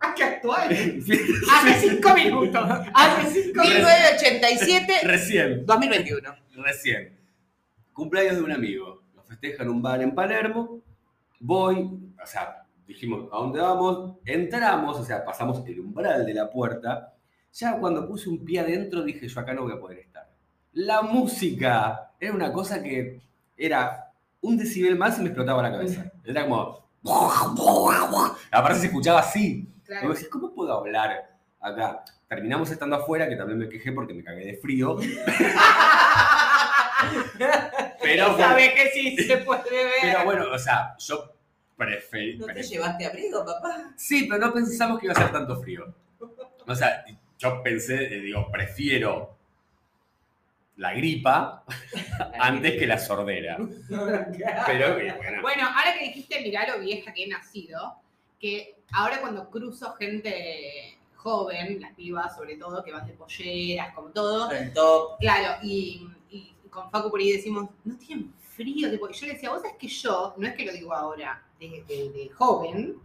¡Ah, 0.00 0.12
qué 0.14 0.24
actual! 0.24 0.68
Hace 1.52 1.80
cinco 1.88 2.14
minutos. 2.14 2.68
Hace 2.92 3.30
cinco 3.42 3.62
minutos. 3.62 3.90
1987, 3.90 5.00
Recién. 5.04 5.64
2021. 5.66 6.36
Recién. 6.56 7.18
Cumpleaños 7.92 8.36
de 8.36 8.42
un 8.42 8.52
amigo. 8.52 9.02
Lo 9.34 9.40
festeja 9.40 9.64
en 9.64 9.68
un 9.68 9.82
bar 9.82 10.00
en 10.00 10.14
Palermo. 10.14 10.80
Voy, 11.40 11.90
o 12.22 12.26
sea, 12.26 12.64
dijimos, 12.86 13.28
¿a 13.32 13.36
dónde 13.36 13.60
vamos? 13.60 14.18
Entramos, 14.24 14.98
o 14.98 15.04
sea, 15.04 15.24
pasamos 15.24 15.62
el 15.66 15.80
umbral 15.80 16.24
de 16.24 16.34
la 16.34 16.48
puerta. 16.48 17.14
Ya 17.52 17.78
cuando 17.78 18.06
puse 18.06 18.28
un 18.28 18.44
pie 18.44 18.60
adentro 18.60 19.02
dije, 19.02 19.26
yo 19.26 19.40
acá 19.40 19.52
no 19.52 19.62
voy 19.62 19.72
a 19.72 19.80
poder 19.80 19.98
estar. 19.98 20.30
La 20.72 21.02
música 21.02 22.12
era 22.20 22.32
una 22.32 22.52
cosa 22.52 22.80
que 22.82 23.20
era 23.56 24.12
un 24.40 24.56
decibel 24.56 24.96
más 24.96 25.18
y 25.18 25.22
me 25.22 25.28
explotaba 25.28 25.62
la 25.62 25.72
cabeza. 25.72 26.12
Era 26.24 26.44
como... 26.44 26.84
Aparte 28.52 28.78
se 28.78 28.86
escuchaba 28.86 29.20
así. 29.20 29.68
Claro. 29.84 30.10
decís, 30.10 30.28
¿cómo 30.28 30.54
puedo 30.54 30.72
hablar 30.72 31.38
acá? 31.60 32.04
Terminamos 32.28 32.70
estando 32.70 32.96
afuera, 32.96 33.28
que 33.28 33.36
también 33.36 33.58
me 33.58 33.68
quejé 33.68 33.92
porque 33.92 34.14
me 34.14 34.22
cagué 34.22 34.46
de 34.46 34.56
frío. 34.56 34.96
Pero, 38.02 38.36
Sabe 38.36 38.74
que 38.74 38.88
sí 38.90 39.16
se 39.16 39.38
puede 39.38 39.70
ver. 39.70 39.92
pero 40.02 40.24
bueno, 40.24 40.44
o 40.52 40.58
sea, 40.58 40.94
yo 40.98 41.32
preferí. 41.76 42.36
¿No 42.38 42.46
te 42.46 42.62
llevaste 42.62 43.06
abrigo, 43.06 43.44
papá? 43.44 43.92
Sí, 43.96 44.26
pero 44.28 44.46
no 44.46 44.52
pensamos 44.52 44.98
que 44.98 45.06
iba 45.06 45.14
a 45.14 45.16
ser 45.16 45.32
tanto 45.32 45.60
frío. 45.60 45.94
O 46.66 46.74
sea, 46.74 47.04
yo 47.38 47.62
pensé, 47.62 48.04
eh, 48.14 48.20
digo, 48.20 48.50
prefiero 48.50 49.36
la 50.76 50.92
gripa 50.94 51.64
antes 52.38 52.78
que 52.78 52.86
la 52.86 52.98
sordera. 52.98 53.58
Pero 54.66 54.98
eh, 54.98 55.14
bueno, 55.16 55.42
Bueno, 55.42 55.62
ahora 55.68 55.96
que 55.98 56.06
dijiste, 56.06 56.40
mirá 56.40 56.66
lo 56.66 56.80
vieja 56.80 57.12
que 57.12 57.24
he 57.24 57.28
nacido, 57.28 57.94
que 58.40 58.76
ahora 58.92 59.20
cuando 59.20 59.50
cruzo 59.50 59.92
gente 59.94 60.98
joven, 61.16 61.80
las 61.80 61.94
pibas 61.94 62.34
sobre 62.36 62.56
todo, 62.56 62.82
que 62.84 62.92
van 62.92 63.06
de 63.06 63.14
polleras, 63.14 63.94
como 63.94 64.10
todo, 64.10 64.50
top. 64.74 65.18
claro, 65.20 65.58
y 65.62 66.06
con 66.74 66.90
Facu 66.90 67.10
por 67.10 67.20
ahí 67.20 67.32
decimos, 67.32 67.70
no 67.84 67.96
tienen 67.96 68.34
frío, 68.54 68.90
tipo, 68.90 69.08
yo 69.10 69.26
le 69.26 69.32
decía, 69.34 69.50
vos 69.50 69.62
sabés 69.62 69.76
que 69.78 69.88
yo, 69.88 70.34
no 70.36 70.46
es 70.46 70.54
que 70.54 70.64
lo 70.66 70.72
digo 70.72 70.92
ahora, 70.94 71.42
de, 71.58 71.84
de- 71.88 72.10
de 72.10 72.28
joven, 72.30 72.96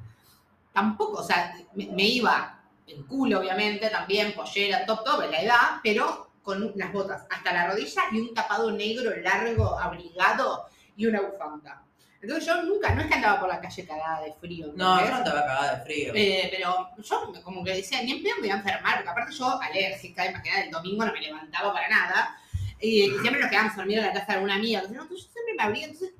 tampoco, 0.73 1.19
o 1.19 1.23
sea, 1.23 1.55
me, 1.73 1.87
me 1.87 2.03
iba 2.03 2.59
en 2.87 3.03
culo, 3.03 3.39
obviamente, 3.39 3.89
también, 3.89 4.33
pollera, 4.33 4.85
top, 4.85 5.03
top, 5.03 5.23
en 5.23 5.31
la 5.31 5.41
edad, 5.41 5.69
pero 5.83 6.29
con 6.43 6.63
unas 6.63 6.91
botas 6.91 7.25
hasta 7.29 7.53
la 7.53 7.67
rodilla 7.71 8.03
y 8.11 8.19
un 8.19 8.33
tapado 8.33 8.71
negro 8.71 9.11
largo, 9.21 9.77
abrigado 9.79 10.65
y 10.97 11.05
una 11.05 11.21
bufanda. 11.21 11.83
Entonces 12.21 12.45
yo 12.47 12.61
nunca, 12.63 12.93
no 12.93 13.01
es 13.01 13.07
que 13.07 13.13
andaba 13.13 13.39
por 13.39 13.47
la 13.49 13.61
calle 13.61 13.85
cagada 13.87 14.21
de 14.21 14.33
frío. 14.33 14.67
No, 14.75 14.99
yo 14.99 15.09
no 15.11 15.17
estaba 15.19 15.41
cagada 15.45 15.75
de 15.77 15.83
frío. 15.85 16.11
Eh, 16.15 16.47
pero 16.51 16.89
yo 17.01 17.33
como 17.43 17.63
que 17.63 17.75
decía, 17.75 18.01
ni 18.03 18.11
en 18.11 18.23
pedo 18.23 18.35
me 18.35 18.41
voy 18.41 18.49
a 18.49 18.55
enfermar, 18.55 18.95
porque 18.97 19.09
aparte 19.09 19.33
yo 19.35 19.61
alérgica, 19.61 20.25
imagínate, 20.25 20.65
el 20.65 20.71
domingo 20.71 21.05
no 21.05 21.13
me 21.13 21.21
levantaba 21.21 21.71
para 21.71 21.87
nada. 21.87 22.37
Y 22.81 23.09
siempre 23.21 23.39
nos 23.41 23.49
quedábamos 23.49 23.73
a 23.73 23.77
dormir 23.77 23.97
en 23.99 24.05
la 24.05 24.13
casa 24.13 24.25
de 24.27 24.33
alguna 24.33 24.55
amiga. 24.55 24.79
Entonces, 24.79 24.97
no, 24.97 25.09
yo 25.09 25.17
siempre 25.21 25.53
me 25.57 25.63
abría, 25.63 25.85
entonces 25.85 26.11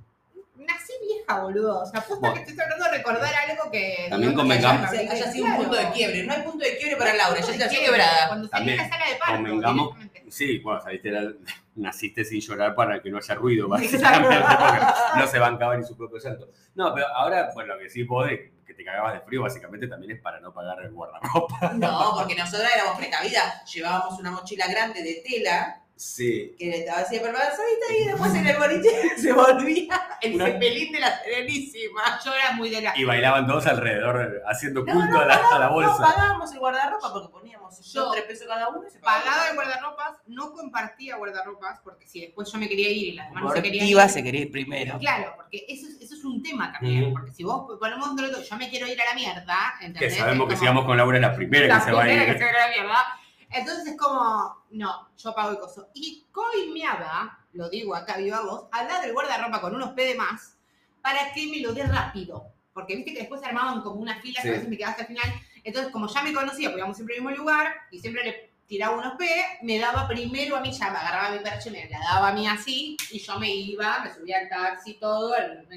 nací 0.58 0.94
vieja, 1.08 1.40
boludo. 1.42 1.82
O 1.82 1.86
sea, 1.86 2.00
apuesta 2.02 2.20
Bueno. 2.20 2.34
que 2.36 2.42
estoy 2.42 2.56
tratando 2.56 2.86
de 2.86 2.92
recordar 2.98 3.34
algo 3.50 3.72
que... 3.72 4.08
También 4.10 4.34
convengamos- 4.36 4.90
haya- 4.90 5.12
haya, 5.12 5.32
sido 5.32 5.46
un 5.46 5.56
punto 5.56 5.76
de 5.76 5.90
quiebre. 5.92 6.24
No 6.24 6.34
hay 6.34 6.42
punto 6.42 6.66
de 6.66 6.78
quiebre 6.78 6.98
para 6.98 7.14
Laura, 7.16 7.40
ya 7.40 7.68
quiebre. 7.70 7.86
quebrada. 7.88 8.28
Cuando 8.28 8.48
salí 8.50 8.72
de 8.72 8.78
la 8.78 8.90
sala 8.90 9.06
de 9.10 9.16
parto, 9.16 9.34
convengamos- 9.36 9.98
sí, 10.30 10.60
bueno, 10.60 10.82
saliste 10.82 11.12
la, 11.12 11.32
naciste 11.76 12.26
sin 12.26 12.42
llorar 12.42 12.76
para 12.76 13.02
que 13.02 13.10
no 13.10 13.18
haya 13.18 13.36
ruido, 13.36 13.68
básicamente, 13.70 14.36
porque 14.38 14.86
no 15.20 15.28
se 15.28 15.40
bancaba 15.40 15.78
ni 15.78 15.86
su 15.86 15.96
propio 15.96 16.20
llanto. 16.20 16.52
No, 16.76 16.94
pero 16.94 17.08
ahora, 17.08 17.50
bueno, 17.54 17.74
lo 17.76 17.80
que 17.80 17.90
sí 17.90 18.04
vos 18.04 18.28
de 18.28 18.52
que 18.68 18.74
te 18.74 18.84
cagabas 18.84 19.14
de 19.14 19.22
frío, 19.22 19.42
básicamente 19.42 19.88
también 19.88 20.12
es 20.18 20.22
para 20.22 20.40
no 20.42 20.54
pagar 20.54 20.82
el 20.84 20.92
guardarropa. 20.92 21.72
No, 21.74 22.14
porque 22.18 22.36
nosotras 22.36 22.70
éramos 22.76 22.98
precavidas. 22.98 23.64
Llevábamos 23.74 24.20
una 24.20 24.30
mochila 24.32 24.68
grande 24.68 25.02
de 25.02 25.24
tela 25.28 25.82
Sí. 26.02 26.56
que 26.58 26.70
estaba 26.70 27.00
así 27.02 27.20
permanecida 27.20 27.62
y 28.00 28.06
después 28.06 28.34
en 28.34 28.48
el 28.48 28.56
boliche 28.58 28.90
se 29.18 29.34
volvía 29.34 30.00
el 30.22 30.36
Una- 30.36 30.46
cepelín 30.46 30.94
de 30.94 31.00
la 31.02 31.20
Serenísima. 31.22 32.02
Yo 32.24 32.34
era 32.34 32.54
muy 32.54 32.70
de 32.70 32.82
la. 32.82 32.94
Y 32.98 33.04
bailaban 33.04 33.46
todos 33.46 33.68
alrededor 33.68 34.42
haciendo 34.48 34.86
culto 34.86 34.98
no, 35.10 35.20
a, 35.20 35.26
la, 35.26 35.36
a 35.36 35.60
la 35.60 35.66
No, 35.66 35.74
bolsa. 35.74 35.98
pagábamos 35.98 36.54
el 36.54 36.60
guardarropa 36.60 37.12
porque 37.12 37.28
poníamos 37.28 37.92
Yo 37.92 38.12
tres 38.12 38.24
pesos 38.24 38.48
cada 38.48 38.70
uno 38.70 38.88
y 38.88 38.92
se 38.92 39.00
pagaba. 39.00 39.24
Pagaba 39.26 39.50
el 39.50 39.56
guardarropas, 39.56 40.12
no 40.28 40.54
compartía 40.54 41.18
guardarropas, 41.18 41.80
porque 41.84 42.08
si 42.08 42.22
después 42.22 42.50
yo 42.50 42.58
me 42.60 42.70
quería 42.70 42.90
ir 42.90 43.08
y 43.08 43.12
las 43.14 43.28
demás 43.28 43.44
no 43.44 43.52
se 43.52 43.62
querían 43.62 43.86
ir. 43.88 44.10
Se 44.10 44.24
quería 44.24 44.42
ir 44.42 44.52
primero. 44.52 44.98
Claro, 45.00 45.34
porque 45.36 45.66
eso 45.68 45.86
es, 45.86 45.96
eso 46.02 46.16
es 46.16 46.24
un 46.24 46.42
tema 46.42 46.72
también. 46.72 47.10
Mm. 47.10 47.14
Porque 47.14 47.32
si 47.34 47.44
vos 47.44 47.78
ponemos 47.78 48.08
un 48.08 48.18
yo 48.18 48.56
me 48.58 48.70
quiero 48.70 48.88
ir 48.88 49.02
a 49.02 49.06
la 49.06 49.14
mierda, 49.16 49.74
Que 49.82 49.86
¿entendés? 49.88 50.16
sabemos 50.18 50.48
que 50.48 50.56
si 50.56 50.66
vamos 50.66 50.86
con 50.86 50.96
Laura 50.96 51.18
es 51.18 51.22
la 51.22 51.36
primera 51.36 51.68
la 51.68 51.80
que 51.80 51.86
se 51.86 51.92
va 51.92 52.00
a 52.00 52.04
primera 52.06 52.26
que 52.26 52.32
ir. 52.32 52.38
se 52.38 52.44
va 52.46 52.50
a 52.52 52.54
la 52.54 52.68
mierda. 52.70 53.06
Entonces 53.52 53.88
es 53.88 53.98
como, 53.98 54.64
no, 54.72 55.10
yo 55.18 55.34
pago 55.36 55.52
el 55.52 55.60
coso. 55.60 55.90
Y 55.94 56.26
coimeaba, 56.32 57.40
lo 57.54 57.70
digo 57.70 57.96
acá 57.96 58.18
viva 58.18 58.42
voz, 58.42 58.66
al 58.72 58.88
lado 58.88 59.02
del 59.02 59.14
guardarropa 59.14 59.62
con 59.62 59.76
unos 59.76 59.92
P 59.92 60.06
de 60.06 60.16
más 60.16 60.56
para 61.02 61.32
que 61.34 61.48
me 61.48 61.60
lo 61.62 61.74
dé 61.74 61.84
rápido. 61.84 62.46
Porque 62.74 62.96
viste 62.96 63.14
que 63.14 63.20
después 63.20 63.42
se 63.42 63.48
armaban 63.48 63.82
como 63.82 64.00
una 64.00 64.20
fila 64.22 64.42
Sí. 64.42 64.48
a 64.50 64.52
veces 64.52 64.70
me 64.70 64.78
quedaba 64.78 64.92
hasta 64.92 65.04
el 65.04 65.08
final. 65.08 65.34
Entonces, 65.64 65.92
como 65.92 66.08
ya 66.08 66.22
me 66.22 66.34
conocía, 66.34 66.70
porque 66.70 66.80
íbamos 66.80 66.96
siempre 66.98 67.18
al 67.18 67.22
mismo 67.24 67.36
lugar 67.38 67.74
y 67.92 68.00
siempre 68.00 68.24
le 68.24 68.50
tiraba 68.68 68.96
unos 68.98 69.16
P, 69.18 69.28
me 69.64 69.80
daba 69.80 70.08
primero 70.08 70.56
a 70.56 70.62
mí, 70.62 70.72
ya 70.72 70.92
me 70.92 70.98
agarraba 70.98 71.32
mi 71.36 71.40
perche, 71.40 71.72
me 71.72 71.90
la 71.90 72.00
daba 72.00 72.28
a 72.30 72.34
mí 72.34 72.48
así, 72.48 72.96
y 73.12 73.18
yo 73.20 73.40
me 73.40 73.50
iba, 73.54 74.00
me 74.04 74.14
subía 74.14 74.38
al 74.40 74.48
taxi, 74.50 74.94
todo, 74.94 75.36
en- 75.36 75.68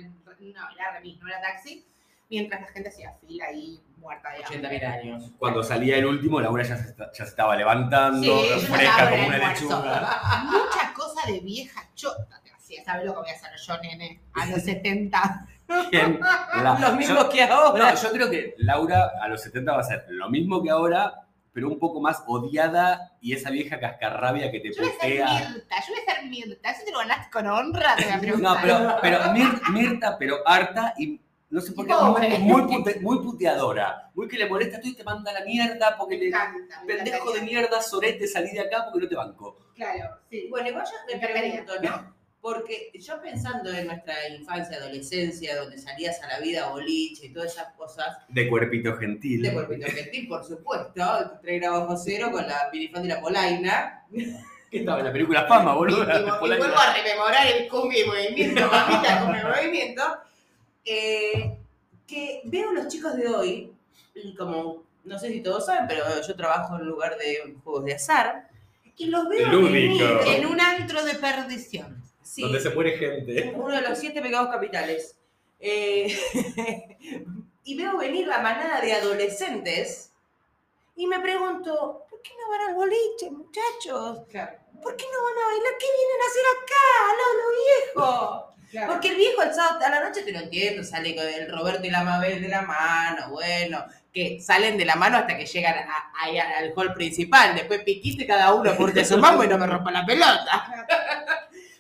no, 0.52 0.70
era 0.74 0.92
remis, 0.92 1.18
no 1.20 1.26
era 1.28 1.40
taxi, 1.40 1.84
mientras 2.28 2.60
la 2.60 2.66
gente 2.68 2.88
hacía 2.90 3.14
fila 3.26 3.46
ahí, 3.46 3.80
muerta 4.02 4.28
de 4.30 4.44
hambre. 4.44 4.80
80.000 4.80 4.84
años. 4.92 5.30
Cuando 5.38 5.62
salía 5.62 5.96
el 5.96 6.04
último, 6.06 6.40
Laura 6.40 6.62
ya 6.62 6.76
se, 6.76 6.94
ya 6.96 7.10
se 7.12 7.22
estaba 7.22 7.56
levantando, 7.56 8.22
Sí, 8.42 8.48
ya 8.68 8.74
fresca 8.76 9.10
como 9.10 9.26
una 9.28 9.38
lechuga. 9.38 10.42
Mucha 10.44 10.92
cosa 10.94 11.26
de 11.30 11.40
vieja 11.40 11.80
chota 11.94 12.40
te 12.44 12.50
hacía. 12.52 12.84
¿Sabes 12.84 13.06
lo 13.06 13.14
que 13.14 13.20
voy 13.20 13.30
a 13.30 13.32
hacer 13.34 13.50
yo, 13.66 13.78
nene? 13.80 14.20
A 14.34 14.46
los 14.46 14.62
70. 14.64 15.46
¿Quién? 15.90 16.20
La- 16.20 16.76
Los 16.80 16.96
mismos 16.96 17.24
yo, 17.24 17.28
que 17.30 17.42
ahora. 17.44 17.92
no, 17.92 18.02
yo 18.02 18.12
creo 18.12 18.28
que 18.30 18.54
Laura 18.58 19.10
a 19.22 19.28
los 19.28 19.40
70 19.42 19.72
va 19.72 19.80
a 19.80 19.84
ser 19.84 20.04
lo 20.08 20.28
mismo 20.28 20.62
que 20.62 20.68
ahora, 20.70 21.14
pero 21.54 21.68
un 21.68 21.78
poco 21.78 22.00
más 22.00 22.22
odiada 22.26 23.12
y 23.22 23.32
esa 23.34 23.48
vieja 23.50 23.78
cascarrabia 23.80 24.50
que 24.50 24.60
te 24.60 24.70
Yo 24.72 24.82
voy 24.82 24.90
a 24.90 25.00
ser. 25.00 25.10
Mirta, 25.10 25.76
yo 25.86 25.94
voy 25.94 26.02
a 26.06 26.14
ser 26.14 26.24
Mirta. 26.28 26.70
¿Eso 26.70 26.82
te 26.84 26.92
lo 26.92 26.98
ganaste 26.98 27.30
con 27.30 27.46
honra? 27.46 27.94
Te 27.96 28.04
voy 28.04 28.12
a 28.12 28.16
No, 28.16 28.20
preguntar. 28.20 28.58
pero, 28.62 28.96
pero 29.00 29.18
Mir- 29.32 29.60
Mirta, 29.70 30.16
pero 30.18 30.36
harta 30.46 30.92
y 30.98 31.20
no 31.52 31.60
sé 31.60 31.72
por 31.72 31.86
qué, 31.86 31.92
Pobre. 31.92 32.28
muy, 32.38 32.62
muy, 32.62 32.72
pute- 32.82 33.00
muy 33.00 33.18
puteadora. 33.18 34.10
Muy 34.14 34.26
que 34.26 34.38
le 34.38 34.48
molesta 34.48 34.80
tú 34.80 34.88
y 34.88 34.94
te 34.94 35.04
manda 35.04 35.30
a 35.30 35.34
la 35.34 35.44
mierda 35.44 35.96
porque 35.98 36.16
Me 36.16 36.24
le. 36.24 36.30
me 36.86 36.94
Pendejo 36.96 37.32
de 37.32 37.42
mierda, 37.42 37.80
sorete, 37.82 38.26
salí 38.26 38.50
de 38.52 38.60
acá 38.60 38.86
porque 38.90 39.04
no 39.04 39.08
te 39.08 39.14
banco. 39.16 39.58
Claro, 39.76 40.16
sí. 40.30 40.46
Bueno, 40.50 40.68
igual 40.70 40.84
yo 40.86 41.14
me 41.14 41.20
pregunto, 41.26 41.72
¿no? 41.82 42.14
Porque 42.40 42.90
yo 42.94 43.20
pensando 43.22 43.70
en 43.72 43.86
nuestra 43.86 44.28
infancia, 44.28 44.76
adolescencia, 44.78 45.54
donde 45.56 45.78
salías 45.78 46.20
a 46.22 46.26
la 46.28 46.40
vida 46.40 46.70
boliche 46.70 47.26
y 47.26 47.32
todas 47.32 47.52
esas 47.52 47.72
cosas, 47.74 48.16
De 48.28 48.48
cuerpito 48.48 48.96
gentil. 48.96 49.42
de 49.42 49.52
cuerpito 49.52 49.86
gentil, 49.86 50.26
por 50.28 50.44
supuesto, 50.44 51.38
3 51.40 51.60
grados 51.60 51.82
bajo 51.86 51.96
cero 51.96 52.30
con 52.32 52.44
la 52.46 52.68
minifan 52.72 53.02
de 53.02 53.08
la 53.10 53.20
Polaina. 53.20 54.04
Que 54.70 54.78
estaba 54.78 54.98
en 55.00 55.04
la 55.06 55.12
película 55.12 55.44
Fama, 55.46 55.72
Y, 55.72 55.76
boludo. 55.76 56.02
y- 56.02 56.16
y 56.16 56.58
vuelvo 56.58 56.78
a 56.78 56.94
rememorar 56.94 57.46
el 57.46 57.68
cumbia 57.68 58.02
y 58.02 58.06
movimiento, 58.08 58.66
mamita, 58.68 59.20
con 59.24 59.34
el 59.36 59.46
movimiento. 59.46 60.02
Eh, 60.84 61.58
que 62.06 62.42
veo 62.44 62.72
los 62.72 62.88
chicos 62.88 63.16
de 63.16 63.28
hoy, 63.28 63.72
como 64.36 64.84
no 65.04 65.18
sé 65.18 65.28
si 65.30 65.40
todos 65.40 65.66
saben, 65.66 65.86
pero 65.88 66.04
yo 66.20 66.36
trabajo 66.36 66.76
en 66.76 66.82
un 66.82 66.88
lugar 66.88 67.16
de 67.18 67.56
juegos 67.64 67.84
de 67.84 67.94
azar, 67.94 68.48
y 68.96 69.06
los 69.06 69.28
veo 69.28 69.48
Lúdico. 69.48 70.04
En 70.26 70.46
un 70.46 70.60
antro 70.60 71.04
de 71.04 71.14
perdición. 71.14 72.02
Sí, 72.22 72.42
Donde 72.42 72.60
se 72.60 72.70
muere 72.70 72.96
gente. 72.98 73.52
uno 73.56 73.74
de 73.74 73.82
los 73.82 73.98
siete 73.98 74.22
pecados 74.22 74.48
capitales. 74.50 75.16
Eh, 75.58 76.16
y 77.64 77.76
veo 77.76 77.98
venir 77.98 78.26
la 78.26 78.38
manada 78.38 78.80
de 78.80 78.92
adolescentes 78.92 80.12
y 80.96 81.06
me 81.06 81.20
pregunto, 81.20 82.04
¿por 82.08 82.20
qué 82.20 82.30
no 82.38 82.48
van 82.50 82.68
al 82.68 82.74
boliche, 82.74 83.30
muchachos? 83.30 84.18
¿Por 84.20 84.96
qué 84.96 85.04
no 85.10 85.24
van 85.24 85.38
a 85.38 85.46
bailar? 85.46 85.74
¿Qué 85.78 85.86
vienen 85.96 86.20
a 86.20 86.26
hacer 86.26 86.44
acá, 86.62 86.84
Lolo 87.18 88.51
Porque 88.86 89.08
el 89.08 89.16
viejo 89.16 89.42
el 89.42 89.52
sábado 89.54 89.84
a 89.84 89.90
la 89.90 90.00
noche 90.08 90.22
te 90.22 90.32
lo 90.32 90.40
entiendo, 90.40 90.82
sale 90.84 91.14
con 91.14 91.26
el 91.26 91.50
Roberto 91.50 91.86
y 91.86 91.90
la 91.90 92.02
Mabel 92.04 92.40
de 92.40 92.48
la 92.48 92.62
mano, 92.62 93.28
bueno, 93.30 93.84
que 94.12 94.40
salen 94.40 94.76
de 94.78 94.84
la 94.84 94.96
mano 94.96 95.18
hasta 95.18 95.36
que 95.36 95.46
llegan 95.46 95.74
a- 95.88 96.58
al 96.58 96.72
hall 96.76 96.94
principal, 96.94 97.54
después 97.54 97.82
piquiste 97.82 98.26
cada 98.26 98.52
uno 98.54 98.74
por 98.76 98.92
su 99.04 99.18
mambo 99.18 99.44
y 99.44 99.48
no 99.48 99.58
me 99.58 99.66
rompa 99.66 99.90
la 99.90 100.04
pelota. 100.06 100.86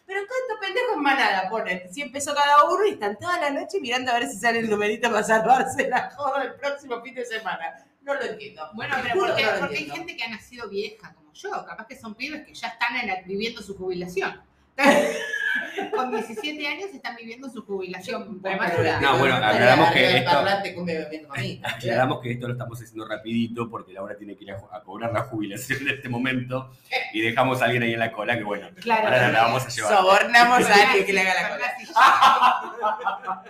Pero 0.06 0.20
acá 0.20 0.34
estos 0.42 0.58
pendejos 0.60 0.92
en 0.96 1.02
manada 1.02 1.48
ponen 1.48 1.82
100 1.92 2.12
pesos 2.12 2.34
cada 2.34 2.64
uno 2.64 2.84
y 2.86 2.90
están 2.90 3.18
toda 3.18 3.38
la 3.40 3.50
noche 3.50 3.80
mirando 3.80 4.10
a 4.10 4.18
ver 4.18 4.28
si 4.28 4.36
sale 4.38 4.58
el 4.58 4.68
numerito 4.68 5.10
para 5.10 5.22
salvarse 5.22 5.88
la 5.88 6.10
joda 6.10 6.42
el 6.44 6.54
próximo 6.54 7.00
fin 7.02 7.14
de 7.14 7.24
semana. 7.24 7.86
No 8.02 8.14
lo 8.14 8.22
entiendo. 8.22 8.68
Bueno, 8.74 8.94
pero 9.02 9.14
porque, 9.20 9.42
no 9.44 9.50
porque 9.60 9.76
hay 9.78 9.88
gente 9.90 10.16
que 10.16 10.24
ha 10.24 10.28
nacido 10.28 10.68
vieja 10.68 11.14
como 11.14 11.32
yo. 11.32 11.50
Capaz 11.64 11.86
que 11.86 11.96
son 11.96 12.14
pibes 12.14 12.44
que 12.44 12.52
ya 12.52 12.68
están 12.68 12.96
en 12.96 13.06
la- 13.08 13.22
viviendo 13.22 13.62
su 13.62 13.76
jubilación. 13.76 14.42
Con 15.94 16.10
17 16.10 16.66
años 16.66 16.90
están 16.92 17.16
viviendo 17.16 17.48
su 17.48 17.64
jubilación 17.64 18.40
prematura. 18.40 19.00
No, 19.00 19.18
bueno, 19.18 19.36
aclaramos 19.36 19.90
que 19.90 20.18
esto-. 20.18 20.30
Aclaramos 21.64 22.20
que 22.20 22.32
esto 22.32 22.46
lo 22.46 22.52
estamos 22.54 22.80
haciendo 22.80 23.06
rapidito 23.06 23.68
porque 23.70 23.92
Laura 23.92 24.16
tiene 24.16 24.36
que 24.36 24.44
ir 24.44 24.52
a, 24.52 24.80
cobrar 24.82 25.12
la 25.12 25.22
jubilación 25.22 25.82
en 25.82 25.88
este 25.94 26.08
momento 26.08 26.70
y 27.12 27.20
dejamos 27.20 27.60
a 27.62 27.66
alguien 27.66 27.82
ahí 27.82 27.92
en 27.94 27.98
la 28.00 28.12
cola 28.12 28.36
que 28.36 28.44
bueno, 28.44 28.68
Claro. 28.80 29.04
ahora 29.04 29.28
la 29.30 29.42
vamos 29.44 29.64
a 29.64 29.68
llevar. 29.68 29.96
Sobornamos 29.96 30.64
a 30.70 30.74
alguien 30.74 31.06
que 31.06 31.12
le 31.12 31.20
haga 31.20 31.34
la 31.42 31.48
cola. 31.50 31.66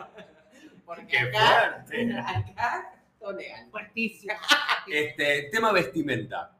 Porque 0.85 1.06
¡Qué 1.06 1.18
acá, 1.18 1.85
fuerte! 1.87 2.18
acá, 2.18 2.92
todo 3.18 3.32
legal. 3.32 3.66
Fuertísimo. 3.70 4.35
Este, 4.90 5.48
tema 5.50 5.72
vestimenta, 5.72 6.52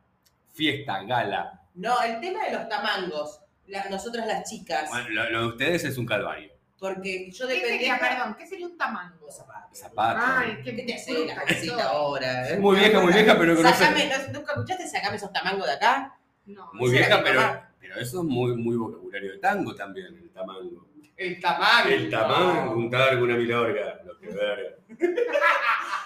fiesta, 0.53 1.03
gala. 1.03 1.61
No, 1.75 2.01
el 2.03 2.21
tema 2.21 2.45
de 2.45 2.53
los 2.53 2.69
tamangos, 2.69 3.41
la- 3.67 3.89
nosotras 3.89 4.27
las 4.27 4.49
chicas, 4.49 4.89
Bueno, 4.91 5.09
lo, 5.11 5.31
lo 5.31 5.41
de 5.43 5.47
ustedes 5.49 5.85
es 5.85 5.99
un 5.99 6.07
calvario. 6.07 6.53
porque 6.79 7.31
yo 7.31 7.47
¿Qué 7.47 7.55
sería, 7.55 7.67
dependía... 7.73 7.99
perdón, 7.99 8.37
qué 8.39 8.47
sería 8.47 8.67
un 8.67 8.77
tamango? 8.77 9.31
Zapatos. 9.31 9.83
Ay, 9.97 10.59
qué, 10.65 10.77
¿Qué 10.77 10.83
te 10.83 10.95
hace 10.95 11.27
la 11.27 11.45
sos. 11.75 11.81
ahora? 11.83 12.49
eh? 12.51 12.59
Muy 12.59 12.77
vieja, 12.77 13.01
muy 13.01 13.13
vieja, 13.13 13.39
pero 13.39 13.53
no 13.55 13.57
conoce. 13.57 13.75
Sacame, 13.85 14.07
¿no- 14.09 14.33
¿Nunca 14.39 14.53
escuchaste? 14.53 14.87
Sacame 14.89 15.17
esos 15.17 15.33
tamangos 15.33 15.67
de 15.67 15.73
acá. 15.73 16.17
No. 16.47 16.69
Muy 16.75 16.91
vieja, 16.91 17.23
pero, 17.23 17.63
pero 17.81 17.95
eso 18.01 18.19
es 18.19 18.25
muy, 18.25 18.55
muy 18.57 18.77
vocabulario 18.77 19.33
de 19.33 19.39
tango 19.39 19.75
también, 19.75 20.09
el 20.09 20.29
tamango. 20.31 20.87
El 21.17 21.41
tamango. 21.41 21.89
El 21.89 22.11
tamango, 22.11 22.75
un 22.75 22.91
targo, 22.91 23.23
una 23.25 23.37
milorga. 23.37 24.01
Lo 24.05 24.19
que 24.19 24.27
verga. 24.29 24.77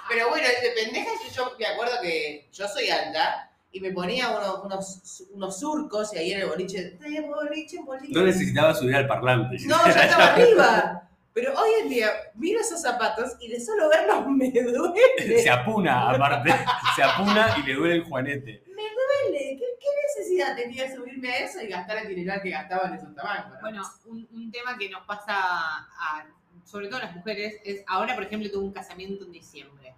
Pero 0.09 0.29
bueno, 0.29 0.47
de 0.47 0.71
pendeja 0.71 1.11
yo, 1.25 1.35
yo 1.35 1.57
me 1.59 1.66
acuerdo 1.66 1.95
que 2.03 2.49
yo 2.53 2.69
soy 2.69 2.88
alta 2.90 3.51
y 3.77 3.81
me 3.81 3.91
ponía 3.93 4.31
unos, 4.31 4.65
unos, 4.65 5.23
unos 5.33 5.61
surcos 5.61 6.15
y 6.15 6.19
ahí 6.19 6.33
en 6.33 6.41
el 6.41 6.49
boliche, 6.49 6.99
"Eh, 7.05 7.21
boliche, 7.21 7.79
boliche. 7.85 8.15
No 8.15 8.23
necesitaba 8.23 8.75
subir 8.75 8.97
al 8.97 9.07
parlante. 9.07 9.57
No, 9.67 9.77
yo 9.85 9.91
estaba 9.91 10.35
arriba. 10.35 11.03
Pero 11.35 11.53
hoy 11.53 11.69
en 11.83 11.91
día 11.91 12.09
miro 12.35 12.59
esos 12.61 12.81
zapatos 12.81 13.37
y 13.41 13.49
de 13.49 13.61
solo 13.61 13.91
verlos 13.91 14.27
me 14.31 14.51
duele. 14.51 15.43
Se 15.43 15.51
apuna, 15.51 16.11
aparte. 16.11 16.51
Se 16.95 17.03
apuna 17.03 17.55
y 17.59 17.62
le 17.67 17.75
duele 17.75 17.95
el 17.97 18.05
juanete. 18.05 18.62
Me 18.75 18.83
duele. 18.83 19.57
¿Qué, 19.59 19.65
qué 19.79 19.89
necesidad 20.19 20.57
tenía 20.57 20.85
de 20.85 20.97
subirme 20.97 21.29
a 21.31 21.37
eso 21.45 21.61
y 21.61 21.67
gastar 21.67 21.99
el 21.99 22.09
dinero 22.09 22.41
que 22.43 22.49
gastaban 22.49 22.95
esos 22.95 23.15
tamangos? 23.15 23.53
no? 23.53 23.61
Bueno, 23.61 23.83
un, 24.07 24.27
un 24.33 24.51
tema 24.51 24.79
que 24.79 24.89
nos 24.89 25.05
pasa 25.05 25.35
a, 25.37 26.27
sobre 26.65 26.89
todo 26.89 27.01
a 27.01 27.05
las 27.05 27.15
mujeres, 27.15 27.57
es 27.65 27.85
ahora, 27.87 28.15
por 28.15 28.25
ejemplo, 28.25 28.51
tuve 28.51 28.65
un 28.65 28.73
casamiento 28.73 29.27
en 29.27 29.33
diciembre. 29.33 29.95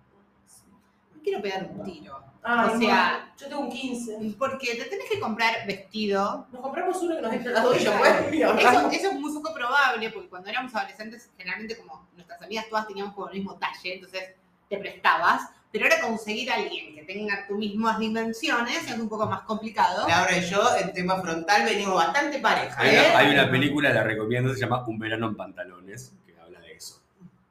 Quiero 1.28 1.42
pegar 1.42 1.68
un 1.70 1.84
tiro. 1.84 2.24
Ay, 2.42 2.70
o 2.74 2.78
sea- 2.78 3.18
no, 3.18 3.36
yo 3.36 3.48
tengo 3.48 3.60
un 3.62 3.70
15. 3.70 4.18
Porque 4.38 4.74
te 4.76 4.84
tenés 4.84 5.10
que 5.10 5.20
comprar 5.20 5.66
vestido. 5.66 6.46
Nos 6.50 6.62
compramos 6.62 6.96
uno 7.02 7.16
que 7.16 7.22
nos 7.22 7.32
entra 7.32 7.52
las 7.52 7.64
dos 7.64 7.80
y 7.80 7.84
yo 7.84 7.92
pues. 7.98 8.14
Eso, 8.32 8.90
eso 8.90 9.10
es 9.10 9.20
muy 9.20 9.32
poco 9.34 9.52
probable, 9.52 10.10
porque 10.10 10.28
cuando 10.28 10.48
éramos 10.48 10.74
adolescentes, 10.74 11.30
generalmente 11.36 11.76
como 11.76 12.08
nuestras 12.14 12.40
amigas 12.40 12.66
todas 12.70 12.86
teníamos 12.86 13.14
como 13.14 13.28
el 13.28 13.34
mismo 13.34 13.54
talle, 13.56 13.94
entonces 13.94 14.22
te 14.68 14.78
prestabas. 14.78 15.50
Pero 15.70 15.84
ahora 15.84 16.00
conseguir 16.00 16.50
a 16.50 16.54
alguien 16.54 16.94
que 16.94 17.02
tenga 17.02 17.46
tus 17.46 17.58
mismas 17.58 17.98
dimensiones 17.98 18.90
es 18.90 18.98
un 18.98 19.08
poco 19.08 19.26
más 19.26 19.42
complicado. 19.42 20.08
Laura 20.08 20.38
y 20.38 20.40
yo, 20.40 20.62
en 20.80 20.94
tema 20.94 21.20
frontal, 21.20 21.64
venimos 21.66 21.94
bastante 21.94 22.38
pareja. 22.38 22.80
Hay 22.80 22.94
¿eh? 22.96 23.06
una, 23.10 23.18
hay 23.18 23.34
una 23.34 23.50
película, 23.50 23.92
la 23.92 24.02
recomiendo, 24.02 24.54
se 24.54 24.60
llama 24.60 24.86
Un 24.86 24.98
verano 24.98 25.28
en 25.28 25.36
pantalones, 25.36 26.14
que 26.26 26.34
habla 26.40 26.60
de 26.60 26.72
eso. 26.72 27.02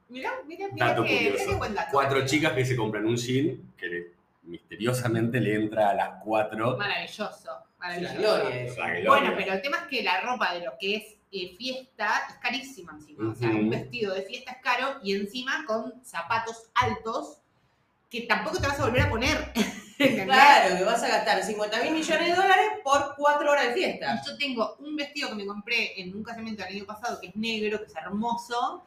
Mirá, 0.08 0.32
mirá, 0.46 0.68
mirá 0.72 0.86
Dato 0.88 1.04
que, 1.04 1.16
curioso. 1.30 1.50
qué 1.50 1.54
buen 1.56 1.74
dato. 1.74 1.88
Cuatro 1.92 2.24
chicas 2.26 2.52
que 2.52 2.64
se 2.64 2.76
compran 2.76 3.04
un 3.06 3.16
jean 3.16 3.72
que 3.76 3.86
le- 3.86 4.06
misteriosamente 4.42 5.40
le 5.40 5.54
entra 5.54 5.90
a 5.90 5.94
las 5.94 6.10
cuatro. 6.24 6.76
Maravilloso. 6.76 7.50
Maravilloso. 7.78 8.14
La 8.14 8.20
gloria 8.20 8.62
eso. 8.62 8.80
La 8.80 8.88
gloria. 8.90 9.08
Bueno, 9.10 9.32
pero 9.36 9.52
el 9.52 9.62
tema 9.62 9.76
es 9.78 9.82
que 9.84 10.02
la 10.02 10.20
ropa 10.22 10.54
de 10.54 10.64
lo 10.64 10.72
que 10.78 10.96
es 10.96 11.04
eh, 11.30 11.54
fiesta 11.58 12.22
es 12.28 12.34
carísima 12.36 12.92
encima. 12.92 13.30
O 13.30 13.34
sea, 13.34 13.50
un 13.50 13.68
vestido 13.68 14.14
de 14.14 14.22
fiesta 14.22 14.52
es 14.52 14.58
caro 14.62 14.98
y 15.02 15.14
encima 15.14 15.64
con 15.66 15.92
zapatos 16.04 16.70
altos 16.74 17.38
que 18.10 18.22
tampoco 18.22 18.58
te 18.58 18.66
vas 18.66 18.80
a 18.80 18.84
volver 18.86 19.02
a 19.02 19.10
poner. 19.10 19.52
Claro, 19.98 20.76
que 20.76 20.84
vas 20.84 21.02
a 21.02 21.08
gastar 21.08 21.42
50 21.42 21.82
mil 21.82 21.90
millones 21.92 22.28
de 22.28 22.32
dólares 22.32 22.68
por 22.84 23.16
cuatro 23.16 23.50
horas 23.50 23.66
de 23.66 23.74
fiesta. 23.74 24.22
Yo 24.24 24.36
tengo 24.38 24.76
un 24.78 24.94
vestido 24.94 25.28
que 25.30 25.34
me 25.34 25.44
compré 25.44 26.00
en 26.00 26.14
un 26.14 26.22
casamiento 26.22 26.62
el 26.64 26.76
año 26.76 26.84
pasado 26.86 27.20
que 27.20 27.26
es 27.26 27.34
negro, 27.34 27.80
que 27.80 27.86
es 27.86 27.96
hermoso. 27.96 28.84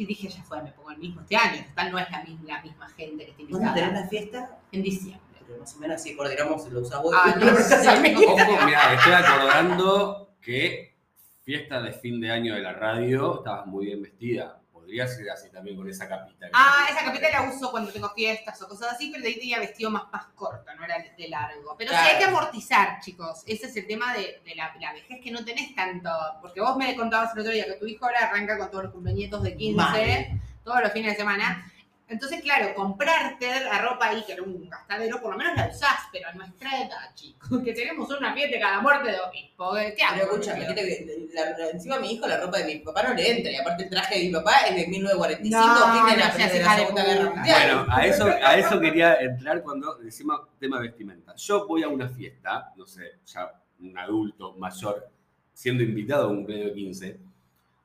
Y 0.00 0.06
dije, 0.06 0.28
ya 0.28 0.42
fue, 0.42 0.62
me 0.62 0.72
pongo 0.72 0.90
el 0.92 0.98
mismo 0.98 1.20
este 1.20 1.36
año. 1.36 1.62
Total, 1.68 1.92
no 1.92 1.98
es 1.98 2.10
la 2.10 2.22
misma, 2.24 2.44
la 2.56 2.62
misma 2.62 2.88
gente 2.88 3.24
que 3.26 3.30
está 3.32 3.42
¿Dónde 3.52 3.58
tenés 3.68 3.76
invitada. 3.84 4.00
la 4.00 4.08
fiesta? 4.08 4.58
En 4.72 4.82
diciembre. 4.82 5.20
Pero 5.46 5.58
más 5.60 5.74
o 5.76 5.78
menos 5.78 5.96
así 5.96 6.16
coordinamos 6.16 6.68
los 6.70 6.92
abuelos. 6.92 7.20
Ah, 7.22 7.34
no 7.38 7.56
sé, 7.56 8.12
no- 8.14 8.20
Ojo, 8.32 8.64
mira, 8.66 8.94
estoy 8.94 9.12
acordando 9.12 10.34
que 10.40 10.96
fiesta 11.42 11.82
de 11.82 11.92
fin 11.92 12.18
de 12.20 12.30
año 12.30 12.54
de 12.54 12.62
la 12.62 12.72
radio, 12.72 13.38
estabas 13.38 13.66
muy 13.66 13.86
bien 13.86 14.00
vestida. 14.02 14.58
Podría 14.80 15.06
ser 15.06 15.30
así 15.30 15.48
también 15.50 15.76
con 15.76 15.88
esa 15.88 16.08
capita. 16.08 16.46
Ah, 16.52 16.86
esa 16.90 17.04
capita 17.04 17.28
la 17.30 17.42
uso 17.42 17.70
cuando 17.70 17.92
tengo 17.92 18.08
fiestas 18.10 18.60
o 18.62 18.68
cosas 18.68 18.92
así, 18.92 19.10
pero 19.10 19.22
de 19.22 19.28
ahí 19.28 19.34
tenía 19.38 19.58
vestido 19.60 19.90
más, 19.90 20.04
más 20.12 20.26
corto, 20.34 20.64
no 20.74 20.84
era 20.84 20.96
de 21.16 21.28
largo. 21.28 21.76
Pero 21.78 21.90
Claro. 21.90 22.04
sí 22.06 22.12
hay 22.12 22.18
que 22.18 22.24
amortizar, 22.24 23.00
chicos. 23.00 23.42
Ese 23.46 23.66
es 23.66 23.76
el 23.76 23.86
tema 23.86 24.12
de, 24.14 24.40
de 24.44 24.54
la, 24.56 24.74
la 24.80 24.92
vejez 24.92 25.20
que 25.22 25.30
no 25.30 25.44
tenés 25.44 25.74
tanto. 25.74 26.10
Porque 26.40 26.60
vos 26.60 26.76
me 26.76 26.96
contabas 26.96 27.32
el 27.34 27.40
otro 27.40 27.52
día 27.52 27.66
que 27.66 27.74
tu 27.74 27.86
hijo 27.86 28.04
ahora 28.06 28.20
arranca 28.28 28.58
con 28.58 28.70
todos 28.70 28.84
los 28.84 28.92
cumpleaños 28.92 29.42
de 29.42 29.56
15, 29.56 29.76
Mal. 29.76 30.40
todos 30.64 30.80
los 30.80 30.92
fines 30.92 31.12
de 31.12 31.16
semana. 31.18 31.70
Entonces, 32.10 32.42
claro, 32.42 32.74
comprarte 32.74 33.46
la 33.64 33.80
ropa 33.80 34.08
ahí, 34.08 34.24
que 34.26 34.32
era 34.32 34.42
un 34.42 34.68
gastadero, 34.68 35.20
por 35.22 35.30
lo 35.32 35.38
menos 35.38 35.56
la 35.56 35.68
usás, 35.68 36.08
pero 36.12 36.28
a 36.28 36.32
nuestra 36.32 36.82
edad, 36.82 37.14
chicos, 37.14 37.48
que 37.64 37.72
tenemos 37.72 38.10
una 38.10 38.34
fiesta 38.34 38.58
cada 38.58 38.80
muerte 38.80 39.12
de 39.12 39.20
obispo. 39.20 39.72
¿Qué 39.96 40.02
hago? 40.02 40.16
Pero 40.20 40.32
escúchame, 40.32 40.66
¿qué 40.66 40.74
te- 40.74 41.28
la- 41.34 41.56
la- 41.56 41.70
encima 41.70 41.96
a 41.96 42.00
mi 42.00 42.12
hijo 42.12 42.26
la 42.26 42.40
ropa 42.40 42.58
de 42.58 42.64
mi 42.64 42.76
papá 42.80 43.04
no 43.04 43.14
le 43.14 43.30
entra. 43.30 43.52
Y 43.52 43.56
aparte 43.56 43.84
el 43.84 43.90
traje 43.90 44.18
de 44.18 44.24
mi 44.26 44.32
papá 44.32 44.52
es 44.68 44.74
de 44.74 44.86
1945, 44.88 45.56
No, 45.56 45.92
fin 45.94 46.06
de 46.14 46.20
la, 46.20 46.34
de 46.36 46.42
de 46.58 46.64
Segunda. 46.64 47.04
Guerra 47.04 47.30
Mundial. 47.30 47.76
Bueno, 47.76 47.86
a 47.94 48.06
eso, 48.06 48.26
a 48.26 48.56
eso 48.56 48.80
quería 48.80 49.14
entrar 49.14 49.62
cuando 49.62 49.94
decimos 49.96 50.40
tema 50.58 50.80
vestimenta. 50.80 51.34
Yo 51.36 51.66
voy 51.68 51.84
a 51.84 51.88
una 51.88 52.08
fiesta, 52.08 52.72
no 52.76 52.86
sé, 52.86 53.18
ya 53.24 53.52
un 53.80 53.96
adulto 53.96 54.52
mayor, 54.54 55.08
siendo 55.54 55.82
invitado 55.84 56.24
a 56.24 56.28
un 56.28 56.38
cumpleaños 56.38 56.66
de 56.68 56.74
15, 56.74 57.20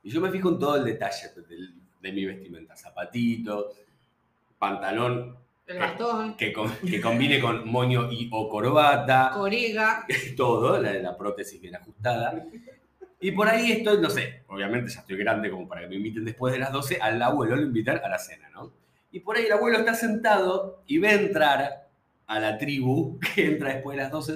y 0.04 0.10
yo 0.10 0.20
me 0.20 0.32
fijo 0.32 0.50
en 0.50 0.60
todo 0.60 0.78
el 0.78 0.84
detalle 0.86 1.30
del- 1.48 1.76
de, 2.02 2.12
mi 2.12 2.26
vestimenta. 2.26 2.76
Zapatitos, 2.76 3.66
pantalón 4.66 5.38
El 5.68 5.80
bastón, 5.80 6.36
que, 6.38 6.52
com- 6.54 6.72
que 6.90 7.00
combine 7.02 7.40
con 7.40 7.68
moño 7.70 8.12
y 8.12 8.30
o 8.32 8.50
corbata, 8.50 9.32
corega. 9.34 10.06
todo, 10.38 10.80
la, 10.82 10.94
la 10.94 11.18
prótesis 11.18 11.60
bien 11.62 11.76
ajustada. 11.76 12.44
Y 13.20 13.32
por 13.32 13.48
ahí 13.48 13.72
estoy, 13.72 14.00
no 14.02 14.10
sé, 14.10 14.44
obviamente 14.48 14.92
ya 14.92 15.00
estoy 15.02 15.18
grande 15.18 15.50
como 15.50 15.68
para 15.68 15.82
que 15.82 15.88
me 15.88 15.96
inviten 15.96 16.26
después 16.26 16.54
de 16.54 16.60
las 16.60 16.72
12, 16.72 17.00
al 17.02 17.22
abuelo 17.22 17.56
lo 17.56 17.62
invitar 17.64 18.02
a 18.04 18.10
la 18.10 18.20
cena, 18.20 18.50
¿no? 18.54 18.72
Y 19.12 19.20
por 19.22 19.38
ahí 19.38 19.46
el 19.46 19.52
abuelo 19.54 19.80
está 19.80 19.94
sentado 19.96 20.84
y 20.86 20.98
ve 21.00 21.14
entrar 21.14 21.88
a 22.28 22.40
la 22.40 22.58
tribu 22.58 23.20
que 23.36 23.46
entra 23.46 23.74
después 23.74 23.98
de 23.98 24.04
las 24.04 24.12
12 24.12 24.34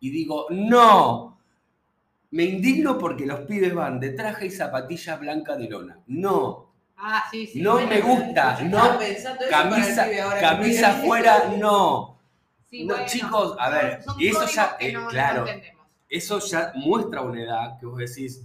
y 0.00 0.10
digo, 0.10 0.46
no, 0.50 1.38
me 2.30 2.44
indigno 2.44 2.98
porque 2.98 3.26
los 3.26 3.40
pibes 3.40 3.74
van 3.74 4.00
de 4.00 4.10
traje 4.10 4.46
y 4.46 4.50
zapatilla 4.50 5.16
blanca 5.16 5.56
de 5.56 5.68
lona. 5.68 5.98
No, 6.06 6.71
Ah, 7.04 7.24
sí, 7.30 7.46
sí. 7.46 7.60
No 7.60 7.72
bueno, 7.72 7.88
me 7.88 8.00
gusta, 8.00 8.60
no. 8.62 8.98
camisa, 9.50 10.06
camisa 10.40 10.90
afuera, 10.90 11.44
no. 11.58 12.18
Sí, 12.70 12.84
No, 12.84 12.94
bueno, 12.94 13.08
chicos, 13.08 13.56
a 13.58 13.68
ver, 13.70 14.02
son 14.02 14.20
y 14.20 14.28
eso 14.28 14.46
ya, 14.46 14.76
que 14.78 14.88
eh, 14.88 14.92
no- 14.92 15.08
claro. 15.08 15.44
Eso 16.08 16.38
ya 16.40 16.72
muestra 16.76 17.22
una 17.22 17.42
edad 17.42 17.78
que 17.80 17.86
vos 17.86 17.98
decís, 17.98 18.42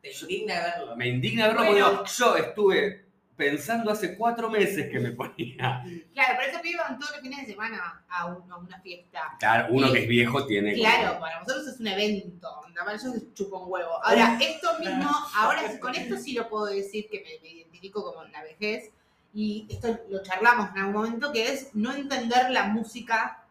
Te 0.00 0.10
indigna 0.12 0.54
verlo. 0.60 0.96
me 0.96 1.08
indigna 1.08 1.46
verlo 1.48 1.64
Bueno. 1.64 1.96
porque 1.98 2.10
yo 2.16 2.36
estuve 2.36 3.04
pensando 3.36 3.90
hace 3.90 4.16
cuatro 4.16 4.48
meses 4.50 4.90
que 4.90 4.98
me 5.00 5.10
ponía. 5.12 5.82
Claro, 6.12 6.34
pero 6.38 6.50
esos 6.50 6.60
pibes 6.60 6.80
van 6.80 6.98
todos 6.98 7.12
los 7.12 7.20
fines 7.20 7.40
de 7.46 7.52
semana 7.52 8.04
a, 8.08 8.26
un- 8.26 8.50
a 8.50 8.56
una 8.56 8.78
fiesta. 8.80 9.20
Claro, 9.38 9.68
uno 9.70 9.88
Y- 9.88 9.92
que 9.92 9.98
es 10.02 10.08
viejo 10.08 10.46
tiene. 10.46 10.74
Claro, 10.74 11.18
para 11.20 11.40
nosotros 11.40 11.66
es 11.68 11.80
un 11.80 11.86
evento. 11.86 12.48
Para 12.74 12.92
ellos 12.92 13.14
es 13.14 13.34
chupa 13.34 13.58
un 13.58 13.70
huevo. 13.72 14.04
Ahora, 14.04 14.38
esto 14.40 14.78
mismo, 14.78 15.10
ahora 15.36 15.62
con 15.80 15.94
esto 15.94 16.16
sí 16.18 16.32
lo 16.34 16.48
puedo 16.48 16.66
decir 16.66 17.08
que 17.10 17.20
me, 17.20 17.64
me 17.70 17.71
identifico 17.82 18.04
como 18.04 18.24
la 18.24 18.42
vejez. 18.42 18.90
Y 19.34 19.66
esto 19.70 19.98
lo 20.10 20.22
charlamos 20.22 20.70
en 20.70 20.78
algún 20.78 20.92
momento, 20.94 21.32
que 21.32 21.50
es 21.52 21.70
no 21.74 21.92
entender 21.94 22.50
la 22.50 22.64
música 22.64 23.44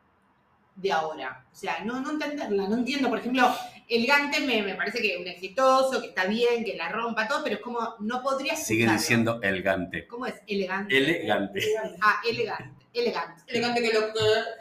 de 0.75 0.91
ahora. 0.91 1.43
O 1.51 1.55
sea, 1.55 1.83
no, 1.83 1.99
no 1.99 2.11
entenderla. 2.11 2.67
No 2.67 2.75
entiendo, 2.77 3.09
por 3.09 3.17
ejemplo, 3.19 3.51
el 3.87 4.05
Gante 4.05 4.41
me, 4.41 4.61
me 4.61 4.75
parece 4.75 4.99
que 5.01 5.15
es 5.15 5.19
un 5.19 5.27
exitoso, 5.27 5.99
que 6.01 6.09
está 6.09 6.25
bien, 6.25 6.63
que 6.63 6.75
la 6.77 6.89
rompa, 6.89 7.27
todo, 7.27 7.43
pero 7.43 7.55
es 7.55 7.61
como, 7.61 7.95
no 7.99 8.21
podría 8.21 8.55
Sigue 8.55 8.81
escucharlo. 8.83 8.99
diciendo 9.01 9.39
elegante. 9.41 10.07
¿Cómo 10.07 10.27
es? 10.27 10.35
Elegante. 10.47 10.95
Elegante. 10.97 11.61
Ah, 11.99 12.21
elegante. 12.29 12.85
Elegante. 12.93 13.43
Elegante 13.47 13.81
que 13.81 13.93
lo 13.93 13.99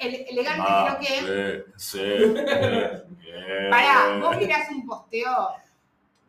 El- 0.00 0.26
elegante 0.30 0.64
Ah, 0.66 0.96
creo 0.98 1.24
que. 1.26 1.64
sí, 1.76 1.98
sí, 1.98 2.34
Pará, 3.70 4.18
vos 4.20 4.36
mirás 4.36 4.70
un 4.70 4.86
posteo 4.86 5.50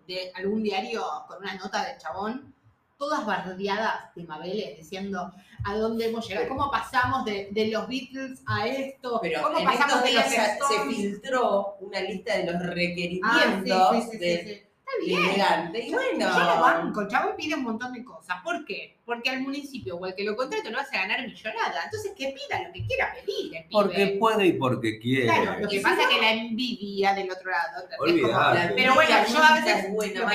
de 0.07 0.31
algún 0.35 0.63
diario 0.63 1.03
con 1.27 1.37
una 1.37 1.53
nota 1.55 1.85
del 1.85 1.97
chabón, 1.97 2.53
todas 3.01 3.25
bardeadas 3.25 4.13
de 4.15 4.23
Mabeles 4.25 4.77
diciendo 4.77 5.33
a 5.65 5.73
dónde 5.75 6.05
hemos 6.05 6.27
llegado, 6.27 6.47
cómo 6.49 6.69
pasamos 6.69 7.25
de, 7.25 7.47
de 7.49 7.67
los 7.71 7.87
Beatles 7.87 8.43
a 8.45 8.67
esto, 8.67 9.17
Pero 9.23 9.41
cómo 9.41 9.57
en 9.57 9.65
pasamos 9.65 9.95
estos 9.95 10.03
de 10.03 10.13
los 10.13 10.23
se, 10.25 10.29
se 10.35 10.51
Stones. 10.51 10.95
filtró 10.95 11.75
una 11.79 11.99
lista 12.01 12.37
de 12.37 12.45
los 12.45 12.55
Ah, 12.55 12.59
sí, 12.61 12.65
requerimientos 12.69 13.95
sí, 13.95 14.01
sí, 14.03 14.09
sí, 14.11 14.17
de, 14.19 14.37
sí. 14.37 14.45
de 14.45 15.05
bien. 15.05 15.23
elegante. 15.25 15.83
Y 15.87 15.91
bueno, 15.91 16.19
Yo 16.31 16.39
lo 16.43 16.61
banco, 16.61 17.07
chabón 17.07 17.35
pide 17.35 17.55
un 17.55 17.63
montón 17.63 17.91
de 17.91 18.03
cosas. 18.03 18.37
¿Por 18.43 18.63
qué? 18.65 18.99
Porque 19.03 19.31
al 19.31 19.41
municipio 19.41 19.97
o 19.97 20.05
el 20.05 20.13
que 20.13 20.23
lo 20.23 20.35
contrate 20.35 20.69
no 20.69 20.79
hace 20.79 20.95
ganar 20.95 21.25
millonada. 21.27 21.85
Entonces 21.85 22.11
que 22.15 22.27
pida 22.27 22.67
lo 22.67 22.71
que 22.71 22.85
quiera 22.85 23.13
pedir, 23.15 23.55
el 23.55 23.63
pibe. 23.63 23.69
Porque 23.71 24.17
puede 24.19 24.45
y 24.45 24.53
porque 24.53 24.99
quiere. 24.99 25.25
Claro, 25.25 25.59
lo 25.59 25.67
que 25.67 25.79
pasa 25.81 26.03
es 26.03 26.07
que 26.07 26.21
la 26.21 26.31
envidia 26.33 27.15
del 27.15 27.31
otro 27.31 27.49
lado. 27.49 27.83
Olvidate. 27.99 28.61
Como- 28.61 28.75
Pero 28.75 28.93
bueno, 28.93 29.09
yo 29.27 29.43
a 29.43 29.53
veces 29.59 29.91
buena, 29.91 30.19
lo 30.21 30.27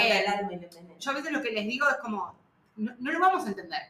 que- 0.49 0.69
yo 0.99 1.11
a 1.11 1.15
veces 1.15 1.31
lo 1.33 1.43
que 1.43 1.51
les 1.53 1.65
digo 1.67 1.89
es 1.89 1.97
como, 2.03 2.35
no, 2.77 2.93
no 2.99 3.13
lo 3.13 3.21
vamos 3.21 3.45
a 3.45 3.49
entender. 3.49 3.81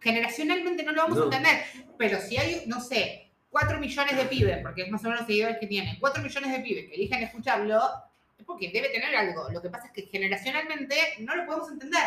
Generacionalmente 0.00 0.82
no 0.82 0.92
lo 0.92 1.02
vamos 1.02 1.16
No. 1.18 1.22
a 1.24 1.26
entender. 1.26 1.62
Pero 1.98 2.18
si 2.20 2.36
hay, 2.36 2.62
no 2.66 2.80
sé, 2.80 3.28
4 3.50 3.78
millones 3.78 4.16
de 4.16 4.24
pibes, 4.24 4.58
porque 4.62 4.82
es 4.82 4.90
más 4.90 5.00
o 5.02 5.04
menos 5.04 5.20
los 5.20 5.26
seguidores 5.26 5.58
que 5.58 5.66
tienen, 5.66 5.96
4 6.00 6.22
millones 6.22 6.52
de 6.52 6.60
pibes 6.60 6.88
que 6.88 6.94
eligen 6.94 7.22
escucharlo, 7.22 7.80
es 8.38 8.44
porque 8.44 8.70
debe 8.70 8.88
tener 8.88 9.14
algo. 9.14 9.50
Lo 9.50 9.60
que 9.60 9.68
pasa 9.68 9.86
es 9.88 9.92
que 9.92 10.02
generacionalmente 10.02 10.94
no 11.18 11.36
lo 11.36 11.44
podemos 11.46 11.70
entender. 11.70 12.02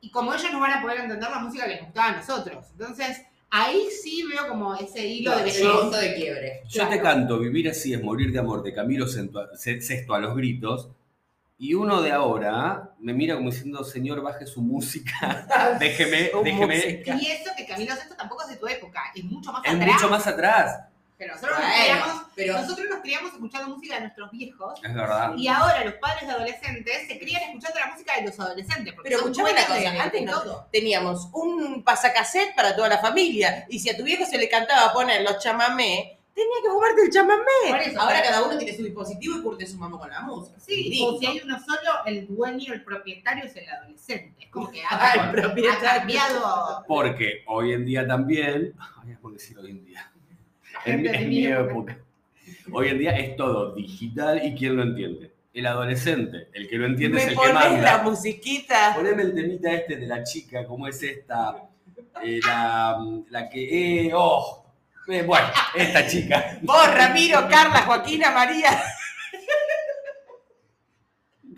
Y 0.00 0.10
como 0.10 0.34
ellos 0.34 0.52
no 0.52 0.60
van 0.60 0.72
a 0.72 0.82
poder 0.82 1.00
entender 1.00 1.30
la 1.30 1.38
música 1.38 1.66
que 1.66 1.76
nos 1.76 1.84
gustaba 1.84 2.08
a 2.08 2.16
nosotros. 2.16 2.66
Entonces, 2.72 3.22
ahí 3.50 3.86
sí 4.02 4.24
veo 4.24 4.48
como 4.48 4.74
ese 4.74 5.06
hilo 5.06 5.36
de 5.36 6.14
quiebre. 6.16 6.62
Yo 6.68 6.88
te 6.88 7.00
canto 7.00 7.38
Vivir 7.38 7.68
así 7.70 7.94
es 7.94 8.02
morir 8.02 8.32
de 8.32 8.40
amor 8.40 8.62
de 8.62 8.74
Camilo 8.74 9.06
Sexto 9.06 10.14
a 10.14 10.18
los 10.18 10.34
gritos. 10.36 10.88
Y 11.62 11.74
uno 11.74 12.02
de 12.02 12.10
ahora 12.10 12.90
me 12.98 13.12
mira 13.12 13.36
como 13.36 13.48
diciendo, 13.50 13.84
señor, 13.84 14.20
baje 14.20 14.46
su 14.46 14.60
música. 14.60 15.46
Déjeme, 15.78 16.30
Su 16.32 16.42
déjeme. 16.42 16.74
música. 16.74 17.14
Y 17.20 17.26
eso 17.30 17.52
que 17.56 17.64
Camilo 17.66 17.94
Sesto 17.94 18.16
tampoco 18.16 18.42
es 18.42 18.48
de 18.48 18.56
tu 18.56 18.66
época, 18.66 19.00
es 19.14 19.22
mucho 19.22 19.52
más 19.52 19.62
Es 19.64 19.72
atrás. 19.72 19.92
mucho 19.92 20.08
más 20.08 20.26
atrás. 20.26 20.80
Pero 21.16 21.34
nosotros 21.34 21.58
nos, 21.60 21.70
criamos, 21.72 22.22
pero 22.34 22.52
nosotros 22.60 22.86
nos 22.90 23.00
criamos 23.00 23.32
escuchando 23.32 23.68
música 23.76 23.94
de 23.94 24.00
nuestros 24.00 24.30
viejos 24.32 24.80
Es 24.82 24.92
verdad. 24.92 25.34
Y 25.36 25.46
ahora 25.46 25.84
los 25.84 25.94
padres 25.94 26.26
de 26.26 26.32
adolescentes 26.32 27.06
se 27.06 27.16
crían 27.20 27.42
escuchando 27.44 27.78
la 27.78 27.86
música 27.92 28.16
de 28.16 28.22
los 28.26 28.40
adolescentes. 28.40 28.94
Pero 29.00 29.16
escuchame 29.18 29.52
una 29.52 29.64
cosa, 29.64 30.02
antes 30.02 30.20
de 30.20 30.26
no- 30.26 30.42
todo. 30.42 30.68
teníamos 30.72 31.28
un 31.32 31.84
pasacassette 31.84 32.56
para 32.56 32.74
toda 32.74 32.88
la 32.88 32.98
familia. 32.98 33.66
Y 33.68 33.78
si 33.78 33.88
a 33.88 33.96
tu 33.96 34.02
viejo 34.02 34.24
se 34.26 34.36
le 34.36 34.48
cantaba 34.48 34.92
poner 34.92 35.22
los 35.22 35.38
chamamé, 35.38 36.18
tenía 36.34 36.56
que 36.62 36.68
fumarte 36.70 37.02
el 37.02 37.10
chamamé. 37.10 37.44
Por 37.68 37.78
eso, 37.80 38.00
Ahora 38.00 38.22
cada 38.22 38.42
uno 38.44 38.56
tiene 38.58 38.76
su 38.76 38.82
dispositivo 38.84 39.38
y 39.38 39.42
curte 39.42 39.66
su 39.66 39.76
mamá 39.78 39.98
con 39.98 40.10
la 40.10 40.20
música. 40.22 40.58
Sí, 40.60 40.84
Listo. 40.90 41.14
o 41.14 41.18
si 41.18 41.26
hay 41.26 41.40
uno 41.44 41.58
solo, 41.58 41.90
el 42.06 42.26
dueño, 42.26 42.72
el 42.72 42.82
propietario 42.84 43.44
es 43.44 43.56
el 43.56 43.68
adolescente. 43.68 44.34
Es 44.44 44.50
como 44.50 44.70
que 44.70 44.82
ha, 44.88 45.12
el 45.14 45.20
ha 45.20 45.32
propietario. 45.32 45.80
cambiado. 46.00 46.84
Porque 46.88 47.42
hoy 47.46 47.72
en 47.72 47.84
día 47.84 48.06
también, 48.06 48.74
ay, 48.78 49.14
por 49.20 49.32
decir 49.32 49.58
hoy 49.58 49.70
en 49.70 49.84
día, 49.84 50.10
en, 50.86 51.28
mi 51.28 51.46
época. 51.46 51.98
hoy 52.72 52.88
en 52.88 52.98
día 52.98 53.12
es 53.18 53.36
todo 53.36 53.74
digital 53.74 54.44
y 54.44 54.54
quién 54.54 54.76
lo 54.76 54.82
entiende. 54.82 55.32
El 55.54 55.66
adolescente, 55.66 56.48
el 56.54 56.66
que 56.66 56.76
lo 56.78 56.86
entiende 56.86 57.18
es 57.18 57.26
Me 57.26 57.32
el 57.32 57.38
que 57.38 57.44
pones 57.46 57.54
manda. 57.72 57.82
la 57.98 58.02
musiquita. 58.02 58.94
Poneme 58.94 59.22
el 59.22 59.34
temita 59.34 59.70
este 59.74 59.96
de 59.96 60.06
la 60.06 60.22
chica, 60.24 60.64
¿cómo 60.66 60.86
es 60.88 61.02
esta? 61.02 61.68
Eh, 62.24 62.40
la, 62.46 62.98
la 63.28 63.48
que. 63.50 64.06
Eh, 64.06 64.12
oh, 64.14 64.61
eh, 65.08 65.22
bueno, 65.22 65.48
esta 65.74 66.06
chica. 66.06 66.58
Vos, 66.62 66.94
Ramiro, 66.94 67.48
Carla, 67.48 67.82
Joaquina, 67.82 68.30
María. 68.30 68.82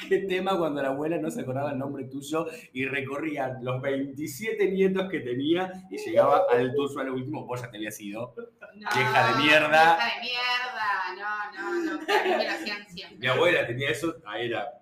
qué 0.08 0.18
tema 0.18 0.56
cuando 0.56 0.82
la 0.82 0.88
abuela 0.88 1.18
no 1.18 1.30
se 1.30 1.40
acordaba 1.40 1.72
el 1.72 1.78
nombre 1.78 2.04
tuyo 2.04 2.46
y 2.72 2.86
recorría 2.86 3.56
los 3.60 3.80
27 3.80 4.70
nietos 4.70 5.08
que 5.10 5.20
tenía 5.20 5.72
y 5.90 5.98
llegaba 5.98 6.42
al 6.50 6.74
tuyo 6.74 7.00
al 7.00 7.10
último, 7.10 7.46
vos 7.46 7.60
ya 7.60 7.70
te 7.70 7.76
habías 7.76 8.00
ido. 8.00 8.34
No, 8.36 8.88
Vieja 8.94 9.28
de 9.28 9.42
mierda. 9.42 9.96
Vieja 9.96 10.14
de 10.14 10.20
mierda. 10.20 10.94
No, 11.16 11.52
no, 11.52 11.84
no. 11.84 12.14
A 12.14 12.22
mí 12.24 12.30
me 12.30 12.44
lo 12.44 12.50
hacían 12.50 12.88
siempre. 12.88 13.18
Mi 13.18 13.26
abuela 13.26 13.66
tenía 13.66 13.90
eso, 13.90 14.16
ahí 14.26 14.46
era 14.46 14.80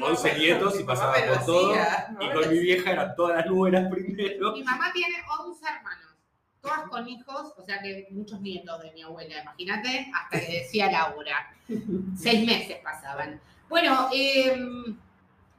11 0.00 0.32
Mi 0.32 0.38
nietos 0.38 0.80
y 0.80 0.84
pasaba 0.84 1.14
por 1.26 1.44
todo. 1.44 1.74
Y 2.20 2.30
con 2.32 2.48
mi 2.48 2.58
vieja 2.58 2.92
eran 2.92 3.14
todas 3.14 3.36
las 3.38 3.46
nueras 3.46 3.90
primero. 3.92 4.52
Mi 4.52 4.62
mamá 4.62 4.92
tiene 4.92 5.16
11 5.40 5.64
hermanos, 5.66 6.03
todas 6.64 6.88
con 6.88 7.06
hijos, 7.08 7.52
o 7.56 7.62
sea 7.64 7.80
que 7.82 8.08
muchos 8.10 8.40
nietos 8.40 8.82
de 8.82 8.90
mi 8.92 9.02
abuela, 9.02 9.42
imagínate, 9.42 10.10
hasta 10.14 10.40
que 10.40 10.52
decía 10.62 10.90
Laura. 10.90 11.54
Seis 12.16 12.44
meses 12.46 12.78
pasaban. 12.82 13.40
Bueno, 13.68 14.08
eh, 14.14 14.56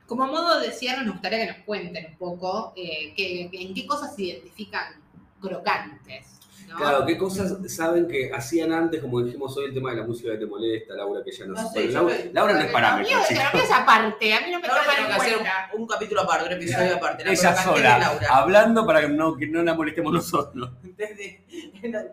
como 0.08 0.26
modo 0.28 0.60
de 0.60 0.72
cierre, 0.72 1.04
nos 1.04 1.14
gustaría 1.14 1.40
que 1.46 1.54
nos 1.54 1.66
cuenten 1.66 2.06
un 2.08 2.18
poco 2.18 2.74
eh, 2.76 3.14
que- 3.16 3.50
en 3.54 3.74
qué 3.74 3.86
cosas 3.86 4.16
se 4.16 4.24
identifican 4.24 4.94
crocantes. 5.42 6.40
¿No? 6.68 6.78
Claro, 6.78 7.06
qué 7.06 7.18
cosas 7.18 7.54
saben 7.74 8.08
que 8.08 8.32
hacían 8.34 8.72
antes, 8.72 9.02
como 9.02 9.22
dijimos 9.22 9.56
hoy, 9.58 9.66
el 9.66 9.74
tema 9.74 9.92
de 9.92 9.98
la 9.98 10.04
música 10.08 10.32
que 10.32 10.38
te 10.40 10.46
molesta, 10.46 10.94
Laura, 10.96 11.22
que 11.24 11.32
ya 11.32 11.46
no, 11.46 11.54
No 11.54 11.70
sé. 11.72 11.88
Laura, 11.90 12.16
me- 12.16 12.34
Laura 12.34 12.54
no 12.54 12.60
es 12.60 12.72
parámetro, 12.72 13.12
lo 13.14 13.18
mío 13.20 13.64
es 13.64 13.72
aparte, 13.72 14.34
a 14.34 14.42
mí 14.42 14.52
no 14.52 14.60
me 14.60 14.68
toman 14.68 14.84
tengo 14.96 15.08
que 15.08 15.14
hacer 15.14 15.38
un, 15.74 15.82
un 15.82 15.88
capítulo 15.88 16.22
aparte, 16.22 16.46
un 16.48 16.54
episodio 16.54 16.96
aparte. 16.96 17.24
la 17.26 17.32
Ella 17.32 17.56
sola, 17.64 17.98
Laura. 18.00 18.28
hablando 18.32 18.86
para 18.86 19.02
que 19.02 19.10
no, 19.10 19.36
que 19.36 19.48
no 19.48 19.64
la 19.64 19.74
molestemos 19.74 20.14
nosotros. 20.14 20.70
Desde 20.98 21.44
la 21.84 22.04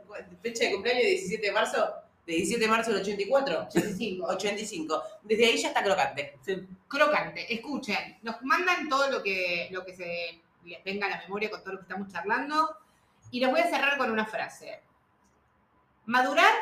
fecha 0.42 0.64
de 0.66 0.72
cumpleaños 0.72 1.04
17 1.04 1.46
de 1.46 1.52
marzo, 1.52 1.76
de 2.26 2.32
17 2.34 2.60
de 2.64 2.70
marzo 2.70 2.92
del 2.92 3.00
84. 3.02 3.66
85. 3.68 4.26
85. 4.28 5.02
Desde 5.24 5.46
ahí 5.46 5.56
ya 5.56 5.68
está 5.68 5.82
crocante. 5.82 6.34
crocante. 6.88 7.52
Escuchen, 7.52 8.18
nos 8.22 8.40
mandan 8.42 8.88
todo 8.88 9.10
lo 9.10 9.22
que, 9.22 9.68
lo 9.72 9.84
que 9.84 9.94
se 9.94 10.40
les 10.64 10.84
venga 10.84 11.06
a 11.06 11.10
la 11.10 11.18
memoria 11.22 11.50
con 11.50 11.60
todo 11.62 11.72
lo 11.74 11.78
que 11.80 11.82
estamos 11.82 12.12
charlando. 12.12 12.76
Y 13.32 13.40
les 13.40 13.50
voy 13.50 13.60
a 13.60 13.68
cerrar 13.68 13.96
con 13.96 14.10
una 14.10 14.26
frase. 14.26 14.82
Madurar 16.04 16.52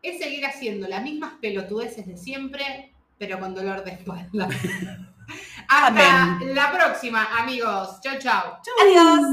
es 0.00 0.18
seguir 0.18 0.46
haciendo 0.46 0.88
las 0.88 1.02
mismas 1.02 1.34
pelotudeces 1.42 2.06
de 2.06 2.16
siempre, 2.16 2.94
pero 3.18 3.38
con 3.38 3.54
dolor 3.54 3.84
de 3.84 3.92
espalda. 3.92 4.48
Hasta 5.68 6.22
Amén. 6.22 6.54
la 6.54 6.72
próxima, 6.72 7.38
amigos. 7.38 8.00
Chau, 8.00 8.18
chau. 8.18 8.54
Adiós. 8.82 9.26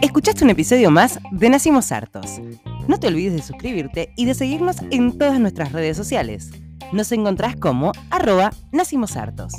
Escuchaste 0.00 0.44
un 0.44 0.50
episodio 0.50 0.92
más 0.92 1.18
de 1.32 1.50
Nacimos 1.50 1.90
Hartos. 1.90 2.38
No 2.86 3.00
te 3.00 3.08
olvides 3.08 3.34
de 3.34 3.42
suscribirte 3.42 4.12
y 4.16 4.26
de 4.26 4.34
seguirnos 4.34 4.76
en 4.92 5.18
todas 5.18 5.40
nuestras 5.40 5.72
redes 5.72 5.96
sociales. 5.96 6.52
Nos 6.92 7.10
encontrás 7.10 7.56
como 7.56 7.90
arroba 8.10 8.52
Nacimos 8.70 9.16
Hartos. 9.16 9.52